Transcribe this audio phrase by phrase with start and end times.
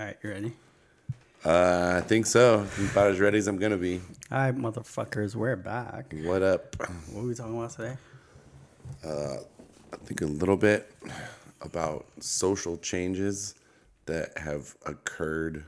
[0.00, 0.52] All right, you ready?
[1.44, 2.66] Uh, I think so.
[2.92, 4.00] About as ready as I'm gonna be.
[4.32, 6.14] All right, motherfuckers, we're back.
[6.22, 6.74] What up?
[7.10, 7.98] What are we talking about today?
[9.04, 10.90] I think a little bit
[11.60, 13.56] about social changes
[14.06, 15.64] that have occurred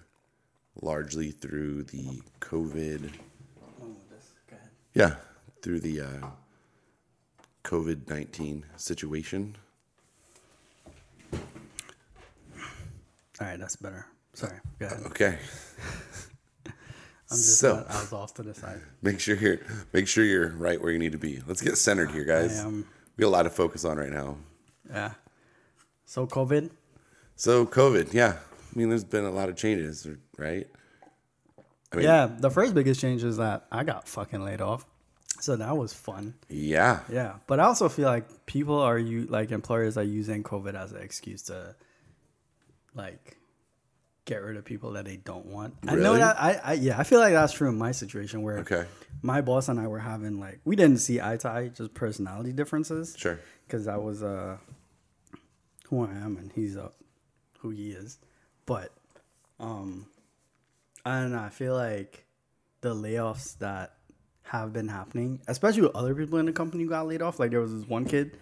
[0.81, 3.03] largely through the COVID.
[3.03, 4.31] This.
[4.49, 4.71] Go ahead.
[4.95, 5.17] Yeah,
[5.61, 6.27] through the uh,
[7.65, 9.57] COVID nineteen situation.
[11.35, 11.41] All
[13.39, 14.07] right, that's better.
[14.35, 14.57] Sorry.
[14.79, 15.01] Go ahead.
[15.07, 15.39] Okay.
[16.67, 18.81] I'm just so I was off to the side.
[19.01, 19.59] make sure you're
[19.93, 21.41] make sure you're right where you need to be.
[21.47, 22.61] Let's get centered here, guys.
[22.61, 22.87] I am.
[23.17, 24.37] We got a lot to focus on right now.
[24.91, 25.13] Yeah.
[26.05, 26.71] So COVID.
[27.37, 28.37] So COVID, yeah.
[28.75, 30.07] I mean, there's been a lot of changes,
[30.39, 30.67] right?
[31.93, 34.87] I mean, Yeah, the first biggest change is that I got fucking laid off.
[35.41, 36.35] So that was fun.
[36.49, 37.01] Yeah.
[37.11, 40.93] Yeah, but I also feel like people are you like employers are using COVID as
[40.93, 41.75] an excuse to
[42.95, 43.37] like
[44.25, 45.75] get rid of people that they don't want.
[45.87, 48.59] I know that I, I yeah, I feel like that's true in my situation where
[48.59, 48.87] Okay.
[49.23, 52.53] my boss and I were having like we didn't see eye to eye, just personality
[52.53, 53.15] differences.
[53.19, 53.39] Sure.
[53.67, 54.59] Because I was uh
[55.89, 56.91] who I am and he's uh
[57.61, 58.19] who he is.
[58.67, 58.93] But
[59.59, 60.07] um
[61.05, 62.25] I don't know, I feel like
[62.81, 63.95] the layoffs that
[64.45, 67.41] have been happening, especially with other people in the company who got laid off.
[67.41, 68.37] Like there was this one kid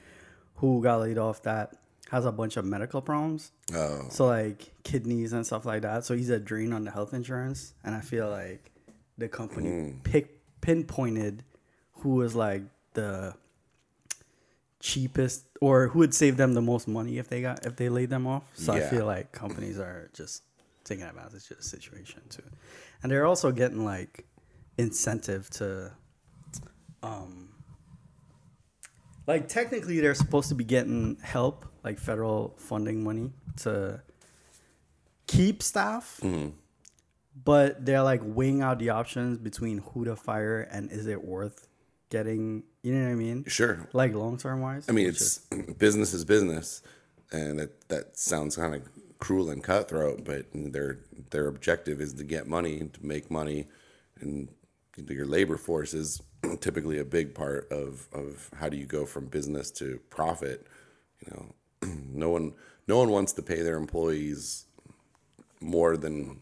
[0.56, 1.74] who got laid off that
[2.10, 3.52] has a bunch of medical problems.
[3.74, 6.04] Oh, So like kidneys and stuff like that.
[6.04, 8.70] So he's a drain on the health insurance, and I feel like
[9.18, 11.42] the company pick pinpointed
[12.00, 12.62] who was like
[12.94, 13.34] the
[14.80, 18.10] cheapest or who would save them the most money if they got if they laid
[18.10, 18.44] them off.
[18.54, 20.42] So I feel like companies are just
[20.84, 22.42] taking advantage of the situation too,
[23.02, 24.24] and they're also getting like
[24.78, 25.92] incentive to,
[27.02, 27.49] um,
[29.26, 34.00] like technically they're supposed to be getting help like federal funding money to
[35.26, 36.50] keep staff mm-hmm.
[37.44, 41.68] but they're like weighing out the options between who to fire and is it worth
[42.10, 43.88] getting you know what i mean sure.
[43.92, 45.38] like long term wise I mean, it's
[45.78, 46.82] business is business,
[47.30, 48.82] and it, that sounds kind of
[49.18, 50.24] cruel and cutthroat.
[50.24, 50.98] But their
[51.30, 53.68] their objective is to get money, to make money,
[54.20, 54.48] and
[54.96, 56.20] your labor force is
[56.60, 60.66] typically a big part of of how do you go from business to profit.
[61.24, 62.54] You know, no one
[62.86, 64.66] no one wants to pay their employees
[65.60, 66.40] more than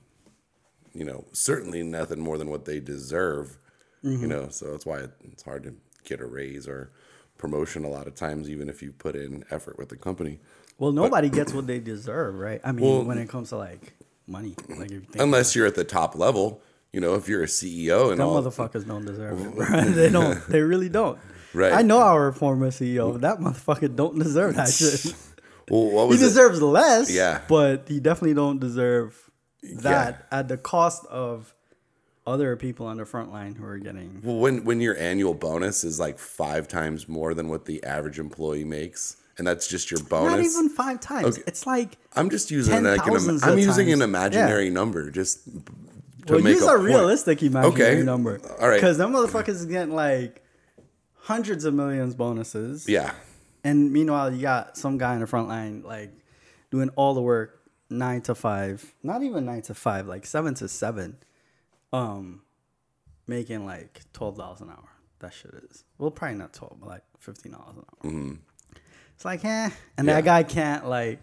[0.94, 3.58] you know certainly nothing more than what they deserve
[4.02, 4.28] you mm-hmm.
[4.28, 4.48] know?
[4.48, 6.90] So that's why it's hard to get a raise or
[7.36, 10.40] promotion a lot of times even if you put in effort with the company.
[10.78, 12.60] Well nobody gets what they deserve right?
[12.64, 13.94] I mean Well- when it comes to like
[14.26, 16.60] money like if you think unless you're at the top level
[16.92, 19.54] you know if you're a ceo and Them all motherfuckers don't deserve it.
[19.56, 19.86] Right?
[19.94, 20.46] They don't.
[20.48, 21.18] They really don't.
[21.54, 21.72] Right.
[21.72, 23.20] I know our former CEO.
[23.20, 25.14] That motherfucker don't deserve that shit.
[25.70, 26.26] well what He was it?
[26.26, 27.10] deserves less.
[27.10, 27.40] Yeah.
[27.48, 29.30] But he definitely don't deserve
[29.82, 31.54] that at the cost of
[32.26, 34.20] other people on the front line who are getting.
[34.22, 38.18] well when when your annual bonus is like five times more than what the average
[38.18, 41.38] employee makes and that's just your bonus Not even five times.
[41.38, 41.42] Okay.
[41.46, 44.02] It's like i'm just using ten like an, i'm using an times.
[44.02, 45.40] imaginary number just
[46.28, 48.02] to well, make use a, a, realistic imaginary Okay.
[48.02, 48.40] number.
[48.60, 48.76] All right.
[48.76, 50.42] Because them motherfuckers is getting like
[51.14, 52.88] hundreds of millions bonuses.
[52.88, 53.12] yeah
[53.64, 56.12] And meanwhile, you got some guy in the front line like
[56.70, 60.68] doing all the work nine to five, not even nine to five, like seven to
[60.68, 61.16] seven,
[61.92, 62.42] um,
[63.26, 64.88] making like twelve dollars an hour.
[65.20, 67.84] That shit is well, probably not twelve, but like fifteen dollars an
[68.20, 68.36] hour.
[69.14, 70.14] It's like, eh, and Yeah.
[70.14, 71.20] that guy can't like.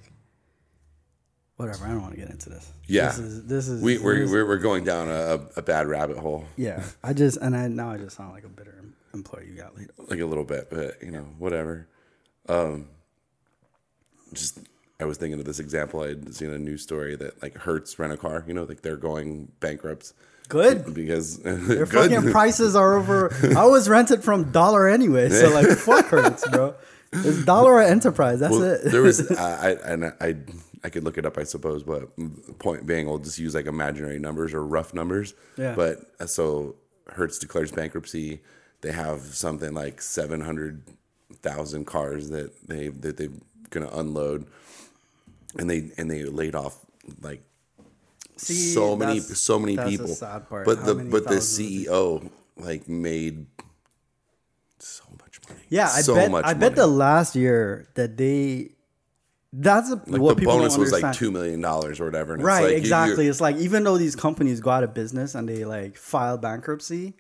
[1.58, 1.86] Whatever.
[1.86, 2.70] I don't want to get into this.
[2.86, 3.08] Yeah.
[3.08, 6.46] This is this is we, we're, we're, we're going down a, a bad rabbit hole
[6.58, 6.84] yeah.
[7.04, 8.84] I just and I now I just sound like a bitter
[9.14, 10.10] employee you got laid off.
[10.10, 11.88] like a little bit, but you know, whatever.
[12.50, 12.90] Um,
[14.34, 14.60] just
[15.00, 16.02] I was thinking of this example.
[16.02, 18.44] I had seen a news story that like Hertz rent a car.
[18.48, 20.14] You know, like they're going bankrupt
[20.50, 20.94] Good.
[20.94, 22.12] because Their good.
[22.12, 23.34] fucking prices are over.
[23.58, 26.76] I was rented from Dollar anyway, so like fuck Hertz, bro.
[27.14, 28.42] It's Dollar or Enterprise.
[28.42, 28.92] That's Well, it.
[28.92, 30.36] there was I, I and I
[30.85, 32.10] I could look it up, I suppose, but
[32.60, 35.33] point being, we'll just use like imaginary numbers or rough numbers.
[35.57, 35.74] Yeah.
[35.75, 36.75] But uh, so
[37.07, 38.42] Hertz declares bankruptcy.
[38.81, 40.83] They have something like seven hundred
[41.42, 43.30] thousand cars that they that they're
[43.71, 44.45] gonna unload,
[45.57, 46.77] and they and they laid off
[47.21, 47.42] like
[48.38, 50.15] See, so many so many people.
[50.65, 53.48] But How the but the CEO like made
[54.80, 55.62] so much money.
[55.69, 56.33] yeah, I so bet.
[56.45, 56.75] I bet money.
[56.75, 58.75] the last year that they.
[59.57, 62.34] That's a, like what the people bonus was like two million dollars or whatever.
[62.34, 63.24] And Right, it's like exactly.
[63.25, 66.38] you- it's like even though these companies go out of business and they like file
[66.38, 67.13] bankruptcy,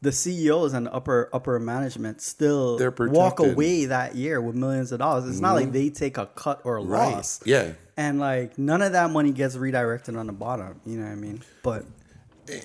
[0.00, 5.00] the CEOs and upper upper management still They're walk away that year with millions of
[5.00, 5.28] dollars.
[5.28, 7.40] It's not like they take a cut or a loss.
[7.44, 7.72] Yeah.
[7.96, 10.80] And like none of that money gets redirected on the bottom.
[10.86, 11.42] You know what I mean?
[11.62, 11.84] But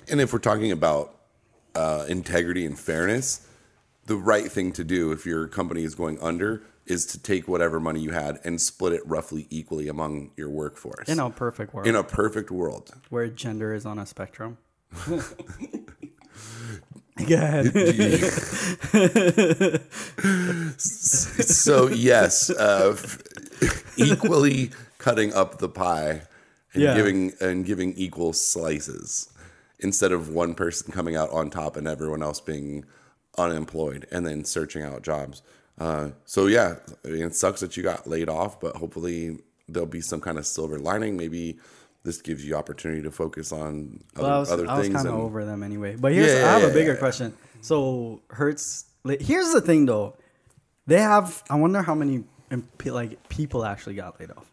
[0.08, 1.14] And if we're talking about
[1.74, 3.46] uh, integrity and fairness,
[4.06, 6.62] the right thing to do if your company is going under
[6.92, 11.08] is to take whatever money you had and split it roughly equally among your workforce.
[11.08, 12.92] in a perfect world in a perfect world.
[13.10, 14.58] where gender is on a spectrum.
[17.28, 17.66] Go ahead.
[20.78, 22.96] so yes, uh,
[23.96, 26.22] equally cutting up the pie
[26.74, 26.94] and Yeah.
[26.94, 29.28] giving and giving equal slices
[29.78, 32.84] instead of one person coming out on top and everyone else being
[33.36, 35.42] unemployed and then searching out jobs.
[35.78, 39.38] Uh, so yeah, I mean, it sucks that you got laid off, but hopefully
[39.68, 41.16] there'll be some kind of silver lining.
[41.16, 41.58] Maybe
[42.04, 44.96] this gives you opportunity to focus on other, Well, I was, other I was things.
[44.96, 45.96] kind of over them anyway.
[45.96, 46.98] But here's Yeah, I have a bigger yeah.
[46.98, 47.34] question.
[47.60, 50.16] So Hertz, like, here's the thing though,
[50.86, 51.42] they have.
[51.48, 52.24] I wonder how many
[52.84, 54.50] like people actually got laid off.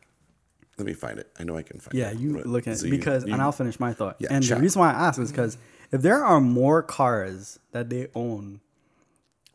[0.77, 1.27] Let me find it.
[1.37, 2.13] I know I can find Yeah, it.
[2.13, 4.15] Yeah, you look at so it because, you- and I'll finish my thought.
[4.19, 4.57] Yeah, and chat.
[4.57, 5.57] the reason why I ask is because
[5.91, 8.61] if there are more cars that they own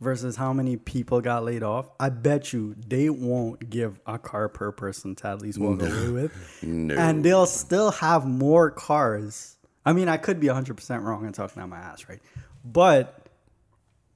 [0.01, 4.49] versus how many people got laid off, I bet you they won't give a car
[4.49, 6.33] per person to at least walk away with.
[6.63, 6.95] No.
[6.95, 9.57] And they'll still have more cars.
[9.87, 12.21] I mean, I could be 100% wrong and talking out my ass, right?
[12.65, 13.27] But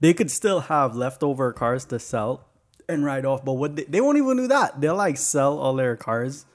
[0.00, 2.46] they could still have leftover cars to sell
[2.88, 3.44] and write off.
[3.44, 4.80] But what they, they won't even do that.
[4.80, 6.46] They'll like sell all their cars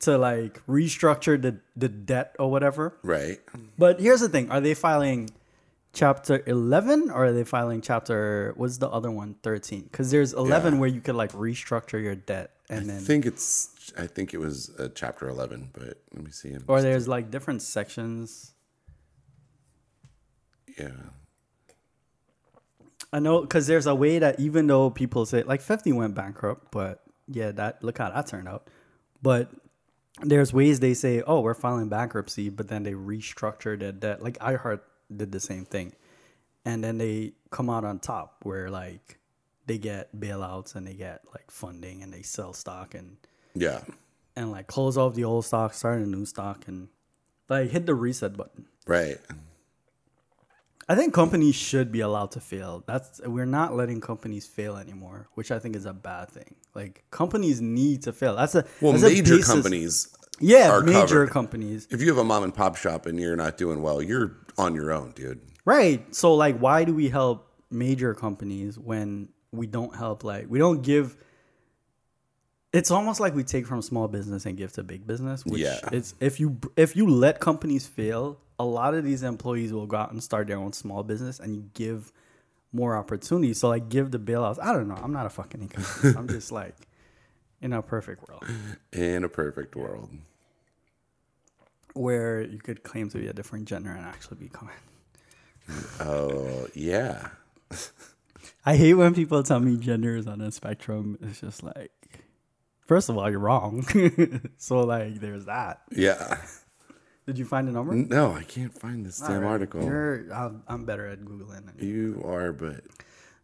[0.00, 2.96] to like restructure the, the debt or whatever.
[3.02, 3.38] right.
[3.76, 5.30] But here's the thing: Are they filing
[5.92, 8.52] chapter eleven or are they filing chapter?
[8.56, 9.34] What's the other one?
[9.42, 9.82] Thirteen?
[9.82, 10.80] Because there's eleven Yeah.
[10.80, 13.74] where you could like restructure your debt, and I then i think it's.
[13.96, 16.54] I think it was uh, chapter eleven, but let me see.
[16.66, 18.52] or there's like different sections.
[20.78, 20.90] yeah,
[23.12, 26.70] I know because there's a way that even though people say like 50 went bankrupt,
[26.70, 28.68] but yeah, that look how that turned out.
[29.22, 29.50] But
[30.22, 34.22] there's ways they say, oh, we're filing bankruptcy, but then they restructure their debt.
[34.22, 34.80] Like iHeart
[35.14, 35.92] did the same thing,
[36.64, 39.18] and then they come out on top where like
[39.66, 43.16] they get bailouts and they get like funding and they sell stock and
[43.54, 43.80] yeah,
[44.36, 46.88] and like close off the old stock, start a new stock, and
[47.48, 48.66] like hit the reset button.
[48.86, 49.18] right.
[50.90, 52.82] I think companies should be allowed to fail.
[52.86, 56.54] That's we're not letting companies fail anymore, which I think is a bad thing.
[56.74, 58.34] Like companies need to fail.
[58.36, 60.08] That's a Well, that's a major basis- companies.
[60.40, 61.30] Yeah, major covered.
[61.30, 61.86] companies.
[61.90, 64.74] If you have a mom and pop shop and you're not doing well, you're on
[64.74, 65.40] your own, dude.
[65.64, 66.14] Right.
[66.14, 70.82] So like why do we help major companies when we don't help like we don't
[70.82, 71.16] give
[72.72, 75.78] it's almost like we take from small business and give to big business which Yeah.
[75.92, 79.96] it's if you if you let companies fail a lot of these employees will go
[79.96, 82.12] out and start their own small business and you give
[82.72, 86.04] more opportunities so like give the bailouts i don't know i'm not a fucking economist
[86.18, 86.74] i'm just like
[87.60, 88.44] in a perfect world
[88.92, 90.10] In a perfect world.
[91.98, 94.70] Where you could claim to be a different gender and actually be become
[96.00, 97.28] Oh yeah.
[98.64, 101.18] I hate when people tell me gender is on a spectrum.
[101.22, 101.90] It's just like,
[102.86, 103.82] first of all, you're wrong.
[104.56, 105.82] so like, there's that.
[105.90, 106.38] Yeah.
[107.26, 107.94] Did you find the number?
[107.94, 109.84] No, I can't find this damn Alright, article.
[109.84, 111.66] You're, I'm, I'm better at googling.
[111.66, 112.22] Than you.
[112.24, 112.84] Are, but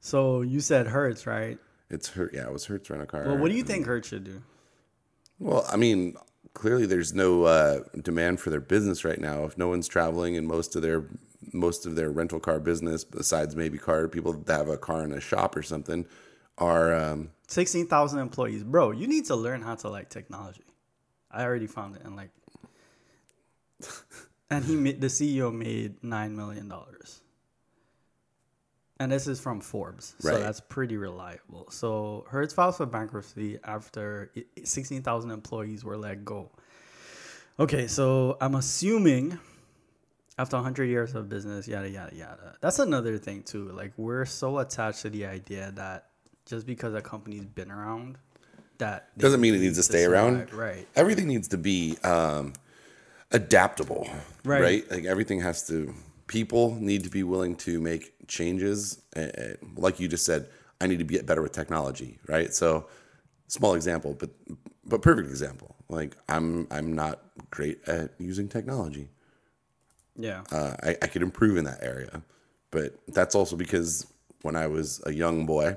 [0.01, 1.59] So you said Hertz, right?
[1.91, 2.33] it's hurt.
[2.35, 3.25] Yeah, it was Hertz rent a car.
[3.27, 4.43] Well, what do you think Hertz should do?
[5.39, 6.17] Well, I mean,
[6.55, 9.44] clearly there's no uh, demand for their business right now.
[9.44, 11.05] If no one's traveling and most of their
[11.53, 15.13] most of their rental car business, besides maybe car people that have a car in
[15.13, 16.06] a shop or something,
[16.56, 18.91] are um, Sixteen thousand employees, bro.
[18.91, 20.65] You need to learn how to like technology.
[21.31, 22.31] I already found it, and like,
[24.51, 27.20] and he made the CEO made nine million dollars,
[29.01, 30.41] and this is from Forbes, so Right.
[30.41, 31.67] that's pretty reliable.
[31.70, 36.51] So Hertz filed for bankruptcy after i- sixteen thousand employees were let go.
[37.58, 39.39] Okay, so I'm assuming
[40.36, 42.56] after 100 years of business, yada, yada, yada.
[42.60, 43.69] That's another thing, too.
[43.70, 46.08] Like, we're so attached to the idea that
[46.46, 48.19] just because a company's been around,
[48.79, 50.53] that doesn't mean it needs to stay around.
[50.53, 50.89] Right.
[50.96, 52.55] Everything needs to be um,
[53.31, 54.08] adaptable,
[54.44, 54.60] Right.
[54.60, 54.91] right.
[54.91, 55.94] Like everything has to.
[56.27, 59.02] People need to be willing to make changes.
[59.16, 60.48] Uh, like you just said,
[60.81, 62.52] I need to get better with technology, right?
[62.52, 62.86] So,
[63.48, 64.31] small example, but
[64.84, 65.74] but perfect example.
[65.88, 69.08] Like I'm I'm not great at using technology.
[70.16, 70.44] Yeah.
[70.52, 72.22] Uh, I, I could improve in that area,
[72.70, 74.06] but that's also because
[74.43, 75.76] when I was a young boy,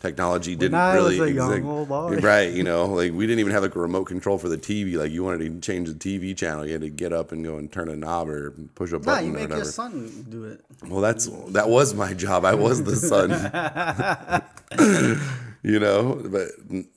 [0.00, 1.66] technology didn't I was really a young exist.
[1.68, 2.16] old boy.
[2.22, 4.96] right you know like we didn't even have like a remote control for the tv
[4.96, 7.56] like you wanted to change the tv channel you had to get up and go
[7.58, 10.26] and turn a knob or push a Nah, button you or make whatever your son
[10.30, 10.64] do it.
[10.88, 13.30] well that's that was my job i was the son
[15.62, 16.48] you know but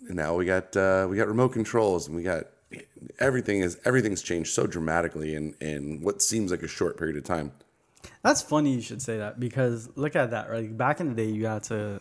[0.09, 2.45] now we got uh we got remote controls and we got
[3.19, 7.23] everything is everything's changed so dramatically in in what seems like a short period of
[7.23, 7.51] time
[8.21, 10.49] That's funny you should say that because look at that.
[10.49, 11.99] Right, back in the day, you had to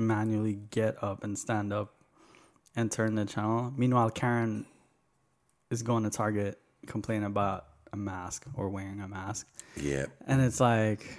[0.00, 1.94] manually get up and stand up
[2.74, 3.72] and turn the channel.
[3.76, 4.66] Meanwhile, Karen
[5.70, 10.06] is going to Target complaining about a mask or wearing a mask, yeah.
[10.26, 11.18] And it's like,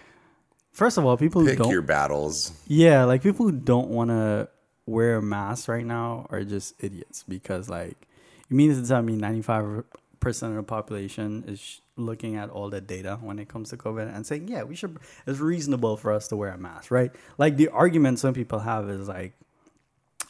[0.72, 2.54] first of all, people who pick don't, your battles.
[2.68, 4.50] Yeah, like people who don't want to
[4.86, 8.08] wear a mask right now are just idiots because like
[8.50, 9.84] you mean to tell me ninety five
[10.20, 13.78] percent of the population is sh- looking at all the data when it comes to
[13.78, 14.98] COVID and saying, yeah, we should.
[15.28, 17.12] It's reasonable for us to wear a mask, right?
[17.38, 19.34] Like the argument some people have is like,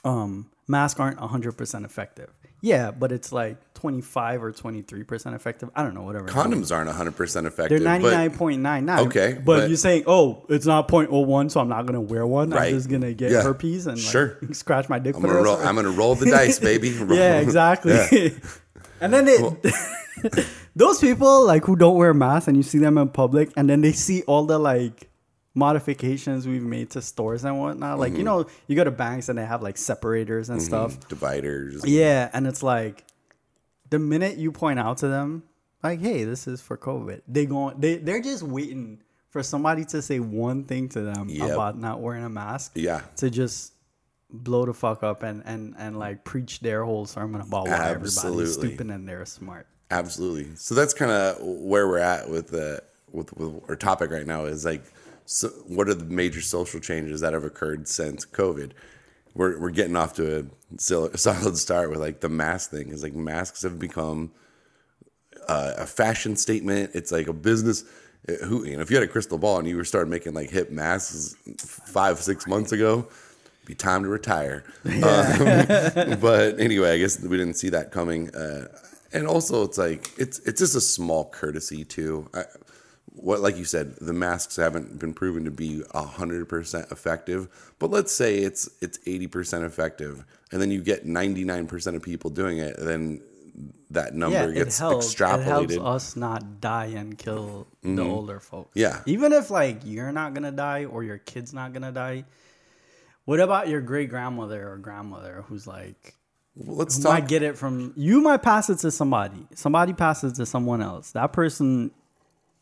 [0.03, 2.29] um, masks aren't hundred percent effective.
[2.63, 5.69] Yeah, but it's like twenty five or twenty three percent effective.
[5.75, 6.27] I don't know, whatever.
[6.27, 7.15] condoms aren't 100% effective.
[7.17, 9.07] They're effective ninety but- nine point nine nine.
[9.07, 12.51] Okay, but, but- you're saying, oh, it's not 0.01, so I'm not gonna wear one.
[12.51, 12.67] Right.
[12.69, 13.41] I'm just gonna get Yeah.
[13.41, 15.15] herpes and like, scratch my dick.
[15.15, 15.25] I'm.
[15.25, 16.89] I'm gonna roll the dice, baby.
[17.09, 17.93] yeah, exactly.
[18.11, 18.29] Yeah.
[18.99, 23.09] and then it, those people like who don't wear masks, and you see them in
[23.09, 25.09] public, and then they see all the like
[25.53, 27.99] modifications we've made to stores and whatnot.
[27.99, 28.17] Like Mm-hmm.
[28.19, 30.97] you know, you go to banks and they have like separators and stuff.
[31.09, 31.83] Dividers.
[31.85, 33.03] Yeah, and it's like
[33.89, 35.43] the minute you point out to them,
[35.83, 40.01] like, "Hey, this is for COVID," they go, they they're just waiting for somebody to
[40.01, 41.51] say one thing to them Yep.
[41.51, 43.01] about not wearing a mask Yeah.
[43.17, 43.73] to just
[44.29, 48.17] blow the fuck up and and and like preach their whole sermon about why everybody's
[48.17, 48.69] Absolutely.
[48.69, 49.67] stupid and they're smart.
[49.91, 50.55] Absolutely.
[50.55, 52.81] So that's kind of where we're at with the
[53.11, 54.83] with, with our topic right now is like,
[55.25, 58.71] so what are the major social changes that have occurred since COVID?
[59.35, 60.45] We're we're getting off to a
[61.17, 62.89] solid start with like the mask thing.
[62.89, 64.31] Is like masks have become
[65.47, 66.91] uh, a fashion statement.
[66.93, 67.83] It's like a business.
[68.29, 70.33] uh, Who you know, if you had a crystal ball and you were started making
[70.33, 73.07] like hip masks five six months ago,
[73.65, 74.63] be time to retire.
[74.85, 78.33] Um, but anyway, I guess we didn't see that coming.
[78.35, 78.67] Uh,
[79.13, 82.29] and also, it's like it's it's just a small courtesy too.
[82.33, 82.43] I,
[83.13, 87.73] what like you said, the masks haven't been proven to be hundred percent effective.
[87.79, 91.95] But let's say it's it's eighty percent effective, and then you get ninety nine percent
[91.95, 93.21] of people doing it, then
[93.91, 95.13] that number Yeah, it gets helps.
[95.13, 95.43] It extrapolated.
[95.43, 97.99] helps us not die and kill the mm-hmm.
[97.99, 98.71] older folks.
[98.75, 99.01] Yeah.
[99.05, 102.25] even if like you're not gonna die or your kid's not gonna die.
[103.25, 106.15] What about your great grandmother or grandmother who's like
[106.55, 107.13] let's talk.
[107.13, 109.47] might get it from you might pass it to somebody.
[109.55, 111.11] Somebody passes it to someone else.
[111.11, 111.91] That person,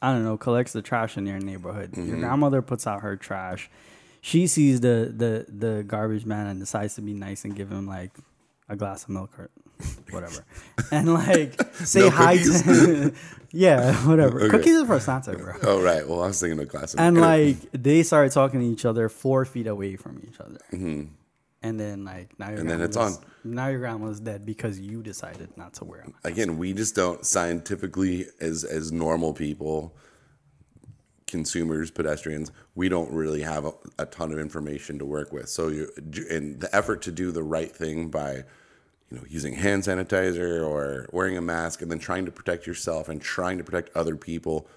[0.02, 1.96] I don't know, collects the trash in your neighborhood.
[1.98, 2.20] Your Mm-hmm.
[2.22, 3.70] grandmother puts out her trash.
[4.22, 7.88] She sees the the the garbage man and decides to be nice and give him
[7.88, 8.12] like
[8.68, 9.50] a glass of milk or
[10.12, 10.44] whatever,
[10.92, 12.64] and like say No hi cookies?
[12.64, 13.14] to
[13.52, 14.42] yeah whatever.
[14.42, 14.50] Okay.
[14.58, 15.54] Cookies are for Santa, bro.
[15.64, 16.06] oh right.
[16.06, 17.00] Well, I was thinking a glass of.
[17.00, 20.60] And like they started talking to each other four feet away from each other.
[21.62, 22.60] And then like now your.
[22.60, 26.14] And then it's grandmother's- Now your grandma's dead because you decided not to wear them.
[26.24, 29.94] again, we just don't scientifically as as normal people,
[31.28, 35.50] consumers, pedestrians, we don't really have a, a ton of information to work with.
[35.50, 35.90] So you
[36.30, 38.44] and the effort to do the right thing by
[39.12, 43.10] you know using hand sanitizer or wearing a mask and then trying to protect yourself
[43.10, 44.68] and trying to protect other people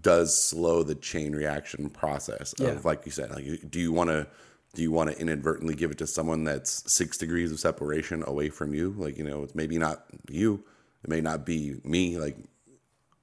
[0.00, 2.68] does slow the chain reaction process Yeah.
[2.68, 4.26] of like you said like do you want to
[4.74, 8.48] do you want to inadvertently give it to someone that's six degrees of separation away
[8.48, 10.64] from you like you know it's maybe not you
[11.04, 12.36] it may not be me like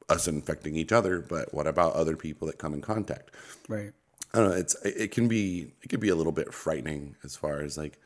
[0.09, 3.31] us infecting each other but what about other people that come in contact
[3.67, 3.91] Right.
[4.33, 7.35] i don't know it's it can be it could be a little bit frightening as
[7.35, 7.97] far as like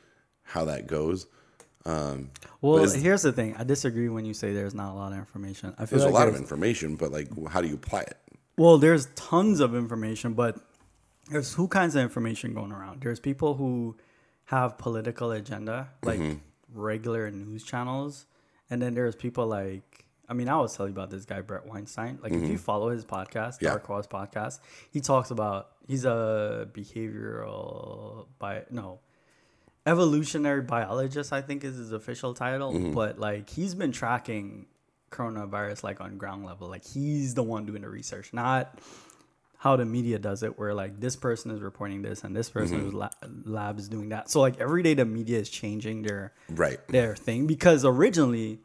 [0.44, 1.28] how that goes
[1.86, 2.30] Um,
[2.62, 3.56] Well, here's the thing.
[3.58, 5.74] I disagree when you say there's not a lot of information.
[5.78, 8.18] I feel there's like a lot of information but like how do you apply it
[8.58, 10.56] Well, there's tons of information, but
[11.30, 13.02] there's two kinds of information going around.
[13.02, 13.96] There's people who
[14.46, 16.38] have political agenda, like Mm-hmm.
[16.74, 18.26] regular news channels,
[18.70, 21.66] and then there's people like I mean, I was telling you about this guy Bret
[21.68, 22.18] Weinstein.
[22.24, 23.66] Like, if you follow his podcast, Mm-hmm.
[23.66, 23.70] Yeah.
[23.72, 24.60] Dark Horse Podcast,
[24.92, 29.00] he talks about he's a behavioral bi no
[29.86, 31.34] evolutionary biologist.
[31.34, 32.94] I think is his official title, Mm-hmm.
[32.94, 34.66] but like he's been tracking
[35.12, 36.68] coronavirus like on ground level.
[36.70, 38.80] Like he's the one doing the research, not
[39.64, 42.92] how the media does it where like this person is reporting this and this person
[42.92, 43.08] la-
[43.46, 44.30] lab is doing that.
[44.30, 46.86] So like every day the media is changing their right.
[46.90, 48.60] their thing because originally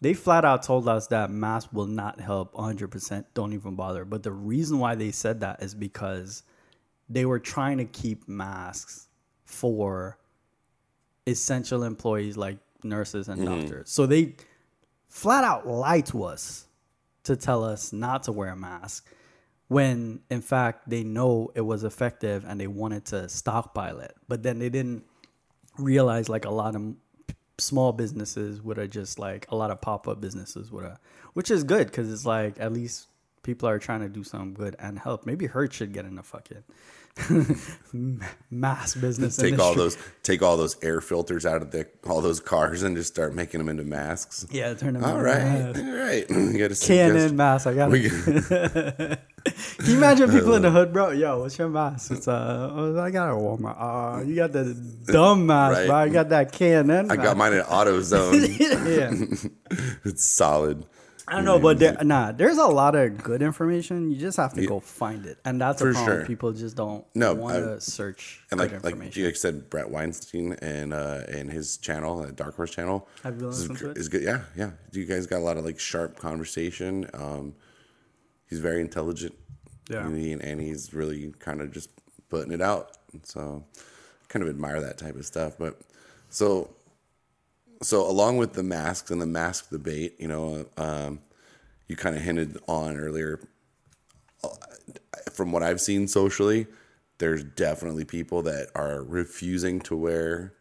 [0.00, 4.06] they flat out told us that masks will not help 100% don't even bother.
[4.06, 6.42] But the reason why they said that is because
[7.10, 9.08] they were trying to keep masks
[9.44, 10.16] for
[11.26, 13.60] essential employees like nurses and Mm-hmm.
[13.60, 13.90] doctors.
[13.90, 14.36] So they
[15.06, 16.66] flat out lied to us
[17.24, 19.06] to tell us not to wear a mask
[19.70, 24.16] when in fact they know it was effective and they wanted to stockpile it.
[24.26, 25.04] But then they didn't
[25.78, 26.96] realize like a lot of
[27.56, 30.98] small businesses would have just like a lot of pop-up businesses would have
[31.34, 33.06] which is good because it's like at least
[33.44, 36.22] people are trying to do something good and help maybe Hertz should get in the
[36.24, 36.64] fucking
[38.50, 42.40] mass business Take all those take all those air filters out of the all those
[42.40, 44.46] cars and just start making them into masks.
[44.50, 46.30] yeah turn them All into right, all right.
[46.30, 47.66] You got to Canon mask.
[47.66, 48.10] I got it.
[48.48, 49.18] can-
[49.86, 51.10] you imagine people in the hood, bro?
[51.10, 52.10] Yo, what's your mask?
[52.12, 53.76] It's uh, oh, I got a Walmart.
[54.20, 54.74] Uh, you got the
[55.06, 55.86] dumb mask, Right.
[55.86, 55.96] bro.
[55.96, 57.10] I got that Canon.
[57.10, 58.58] I got mine at AutoZone.
[58.58, 59.78] yeah.
[60.04, 60.84] it's solid.
[61.30, 64.10] I don't know, but there, nah, there's a lot of good information.
[64.10, 66.04] You just have to go find it, and that's a problem.
[66.04, 66.26] sure.
[66.26, 70.54] People just don't No, want to search And good like like you said, Bret Weinstein
[70.54, 73.96] and uh and his channel, uh, Dark Horse channel, Have you is, to it?
[73.98, 74.22] is good.
[74.22, 74.72] Yeah, yeah.
[74.92, 77.08] You guys got a lot of like sharp conversation.
[77.14, 77.54] Um,
[78.48, 79.34] he's very intelligent.
[79.88, 80.06] Yeah.
[80.06, 81.90] and, he- and he's really kind of just
[82.28, 82.96] putting it out.
[83.24, 83.64] So,
[84.28, 85.54] kind of admire that type of stuff.
[85.58, 85.80] But
[86.28, 86.70] so,
[87.82, 91.20] so along with the masks and the mask debate, you know, um,
[91.88, 93.40] you kind of hinted on earlier
[95.32, 96.66] from what I've seen socially,
[97.18, 100.54] there's definitely people that are refusing to wear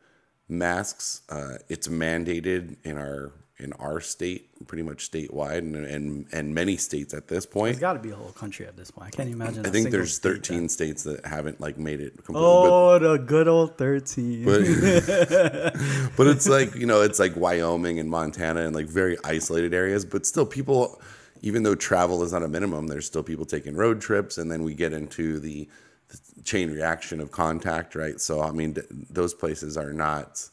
[0.48, 1.22] masks.
[1.30, 6.78] Uh, it's mandated in our in our state, pretty much statewide, and and, and many
[6.78, 7.72] states at this point.
[7.72, 9.08] It's got to be a whole country at this point.
[9.08, 9.66] I can't imagine.
[9.66, 12.42] I think there's state 13 states that haven't like made it completely.
[12.46, 14.46] Oh, the good old thirteen.
[14.46, 15.74] But, but
[16.18, 20.06] but it's like you know it's like Wyoming and Montana and like very isolated areas.
[20.06, 21.02] But still, people,
[21.42, 24.64] even though travel is not a minimum, there's still people taking road trips, and then
[24.64, 25.68] we get into the,
[26.08, 28.22] the chain reaction of contact, right?
[28.22, 30.50] So I mean, th- those places are not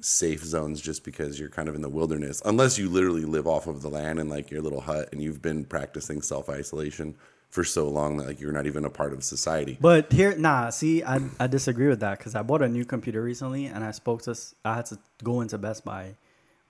[0.00, 3.66] safe zones just because you're kind of in the wilderness, unless you literally live off
[3.66, 7.14] of the land in like your little hut and you've been practicing self isolation
[7.48, 9.78] for so long that like you're not even a part of society.
[9.80, 10.70] But here, nah.
[10.70, 13.92] See, I, I disagree with that because I bought a new computer recently, and I
[13.92, 14.32] spoke to.
[14.32, 16.16] s- I had to go into Best Buy,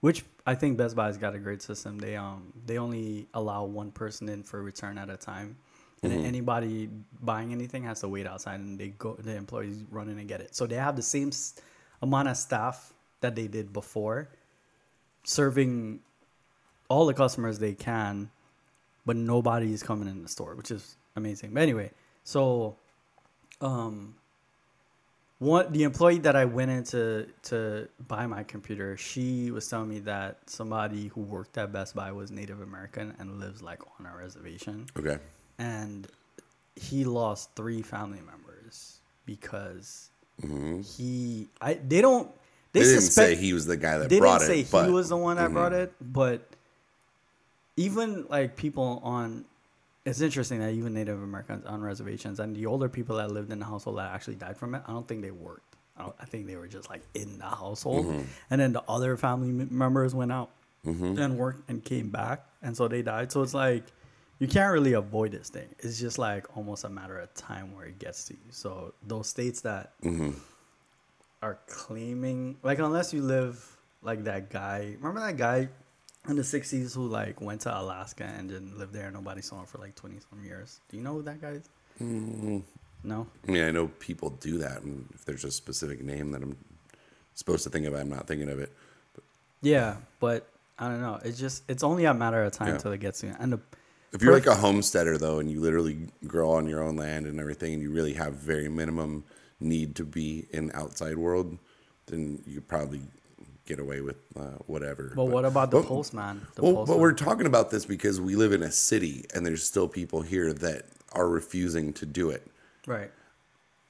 [0.01, 1.99] which I think Best Buy's got a great system.
[1.99, 5.57] They um they only allow one person in for return at a time,
[6.03, 6.89] and then anybody
[7.23, 10.41] buying anything has to wait outside, and they go the employees run in and get
[10.41, 10.55] it.
[10.55, 11.31] So they have the same
[12.03, 14.29] amount of staff that they did before,
[15.25, 16.01] serving
[16.89, 18.31] all the customers they can
[19.07, 21.55] but nobody is coming in the store, which is amazing.
[21.55, 21.93] But anyway,
[22.25, 22.77] so
[23.61, 24.17] um
[25.39, 29.89] one the employee that I went in to to buy my computer, she was telling
[29.89, 34.07] me that somebody who worked at Best Buy was Native American and lives like on
[34.07, 34.87] a reservation.
[34.99, 35.19] Okay.
[35.59, 36.09] And
[36.75, 40.11] he lost three family members because
[40.97, 42.31] he I they don't
[42.77, 42.89] they, Mm-hmm.
[42.89, 44.79] They didn't suspect say he was the guy that they brought didn't say it, but
[44.83, 44.89] Mm-hmm.
[44.89, 46.49] he was the one that brought it, but
[47.77, 49.45] even like people on,
[50.05, 53.59] it's interesting that even Native Americans on reservations and the older people that lived in
[53.59, 55.63] the household that actually died from it, I don't think they worked.
[55.99, 58.23] I, don't, I think they were just like in the household, Mm-hmm.
[58.51, 60.51] and then the other family members went out
[60.85, 63.33] and worked and came back, and so they died.
[63.33, 63.83] So it's like
[64.39, 65.67] you can't really avoid this thing.
[65.81, 68.51] It's just like almost a matter of time where it gets to you.
[68.51, 69.95] So those states that
[71.43, 75.69] are claiming like unless you live like that guy remember that guy
[76.29, 79.61] in the 60s who like went to alaska and didn't live there and nobody saw
[79.61, 80.81] him for like 20 some years?
[80.89, 81.69] Do you know who that guy is?
[82.03, 82.59] Mm-hmm.
[83.05, 83.27] No?
[83.47, 86.57] I mean, I know people do that, and if there's a specific name that I'm
[87.35, 88.73] supposed to think of, I'm not thinking of it.
[89.63, 91.19] yeah but i don't know.
[91.25, 92.75] It's just it's only a matter of time Yeah.
[92.75, 93.37] until it gets to you.
[93.39, 93.61] And the
[94.13, 97.39] If you're like a homesteader though, and you literally grow on your own land and
[97.41, 99.25] everything, and you really have very minimum
[99.61, 101.59] need to be in outside world,
[102.07, 103.03] then you probably
[103.67, 105.13] get away with uh, whatever.
[105.17, 108.37] but what about the but- postman the Well, but we're talking about this because we
[108.37, 112.47] live in a city, and there's still people here that are refusing to do it.
[112.87, 113.11] right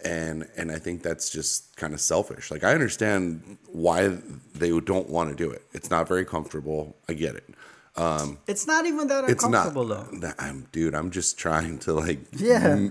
[0.05, 2.51] and and I think that's just kind of selfish.
[2.51, 4.09] Like I understand why
[4.55, 5.63] they don't want to do it.
[5.73, 6.95] It's not very comfortable.
[7.09, 7.45] I get it.
[7.97, 9.69] Um, it's not even that It's not.
[9.69, 9.87] uncomfortable
[10.21, 10.95] though I'm dude.
[10.95, 12.21] I'm just trying to like.
[12.33, 12.89] yeah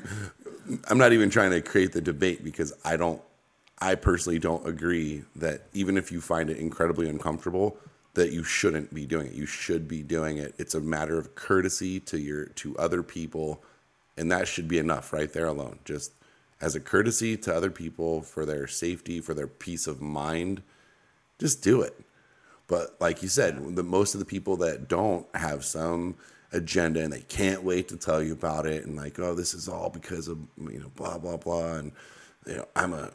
[0.88, 3.22] I'm not even trying to create the debate because I don't.
[3.80, 7.78] I personally don't agree that even if you find it incredibly uncomfortable,
[8.14, 9.34] that you shouldn't be doing it.
[9.34, 10.56] You should be doing it.
[10.58, 13.62] It's a matter of courtesy to your to other people,
[14.18, 15.80] and that should be enough right there alone.
[15.86, 16.14] Just
[16.62, 20.64] as a courtesy to other people for their safety, for their peace of mind,
[21.38, 22.00] just do it.
[22.68, 26.16] But like you said, the most of the people that don't have some
[26.56, 29.68] agenda and they can't wait to tell you about it and like, oh, this is
[29.68, 31.92] all because of you know, blah blah blah, and
[32.48, 33.12] you know, I'm a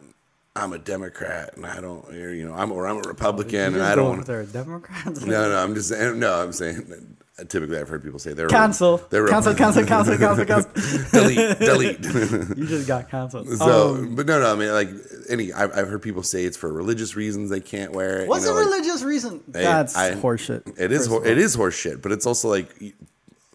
[0.56, 3.82] I'm a Democrat and I don't, or, you know, I'm or I'm a Republican and
[3.82, 4.18] I don't.
[4.18, 5.20] with their Democrats.
[5.24, 6.18] No, no, I'm just saying.
[6.18, 7.16] No, I'm saying.
[7.48, 8.98] Typically, I've heard people say they're Cancel.
[9.08, 11.10] They're Cancel, cancel, cancel, cancel, cancel.
[11.10, 11.98] delete, delete.
[12.58, 13.48] You just got canceled.
[13.48, 14.52] so, Um, but no, no.
[14.52, 14.90] I mean, like
[15.30, 15.50] any.
[15.50, 18.28] I've, I've heard people say it's for religious reasons they can't wear it.
[18.28, 19.42] what's you know, the like, religious reason?
[19.48, 20.78] That's I- horseshit.
[20.78, 20.98] It is.
[21.06, 22.68] first hor- of It is horse shit, but it's also like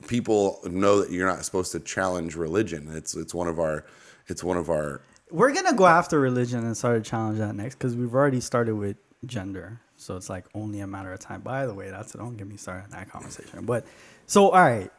[0.08, 2.90] people know that you're not supposed to challenge religion.
[2.94, 3.86] It's it's one of our.
[4.28, 5.02] It's one of our.
[5.32, 8.76] We're gonna go after religion and start to challenge that next because we've already started
[8.76, 11.42] with gender, so it's like only a matter of time.
[11.42, 13.66] By the way, that's don't get me started on that conversation.
[13.66, 13.86] But
[14.28, 14.92] so all right,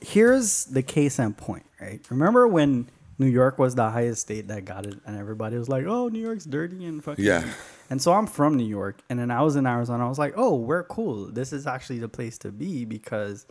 [0.00, 1.66] here's the case in point.
[1.80, 5.68] Right, remember when New York was the highest state that got it, and everybody was
[5.68, 7.44] like, "Oh, New York's dirty and fucking." Yeah.
[7.88, 10.06] And so I'm from New York, and then I was in Arizona.
[10.06, 11.26] I was like, "Oh, we're cool.
[11.26, 13.46] This is actually the place to be because."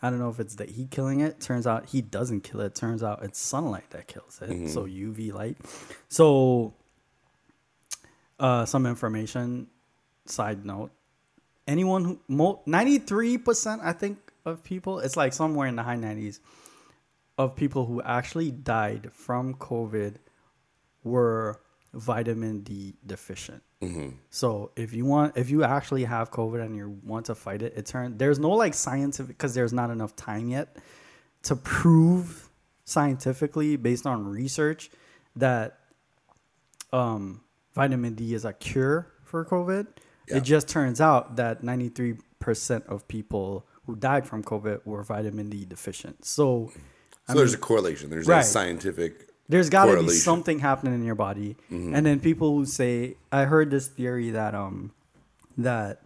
[0.00, 1.40] I don't know if it's the heat killing it.
[1.40, 2.74] Turns out he doesn't kill it.
[2.74, 4.68] Turns out it's sunlight that kills it.
[4.68, 5.56] So UV light.
[6.08, 6.74] So,
[8.38, 9.66] uh, some information.
[10.26, 10.90] Side note:
[11.66, 14.98] anyone who mo- ninety three percent, I think, of people.
[15.00, 16.40] It's like somewhere in the high nineties
[17.38, 20.16] of people who actually died from COVID
[21.04, 21.60] were
[21.94, 23.62] vitamin D deficient.
[24.30, 27.74] So if you want, if you actually have COVID and you want to fight it,
[27.76, 30.76] it turn there's no like scientific because there's not enough time yet
[31.44, 32.50] to prove
[32.84, 34.90] scientifically based on research
[35.36, 35.78] that
[36.92, 37.40] um,
[37.74, 39.86] vitamin D is a cure for COVID.
[40.26, 40.38] Yeah.
[40.38, 42.18] It just turns out that 93%
[42.86, 46.24] of people who died from COVID were vitamin D deficient.
[46.24, 46.72] So
[47.28, 48.10] So there's a correlation.
[48.10, 48.40] There's Right.
[48.40, 49.27] a scientific.
[49.48, 51.56] There's got to be something happening in your body.
[51.70, 54.92] And then people who say i heard this theory that um
[55.56, 56.02] that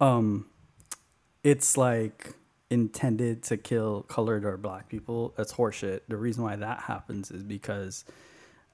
[0.00, 0.46] um
[1.44, 2.34] it's like
[2.70, 5.32] intended to kill colored or black people.
[5.36, 6.00] That's horseshit.
[6.08, 8.04] The reason why that happens is because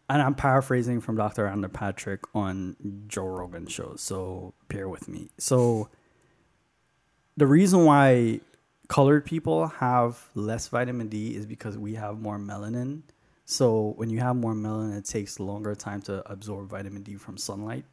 [0.09, 5.31] and i'm paraphrasing from dr Andrew patrick on joe rogan show so bear with me.
[5.39, 5.89] So
[7.37, 8.41] the reason why
[8.89, 13.03] colored people have less vitamin D is because we have more melanin.
[13.45, 17.37] So when you have more melanin, it takes longer time to absorb vitamin D from
[17.37, 17.85] sunlight.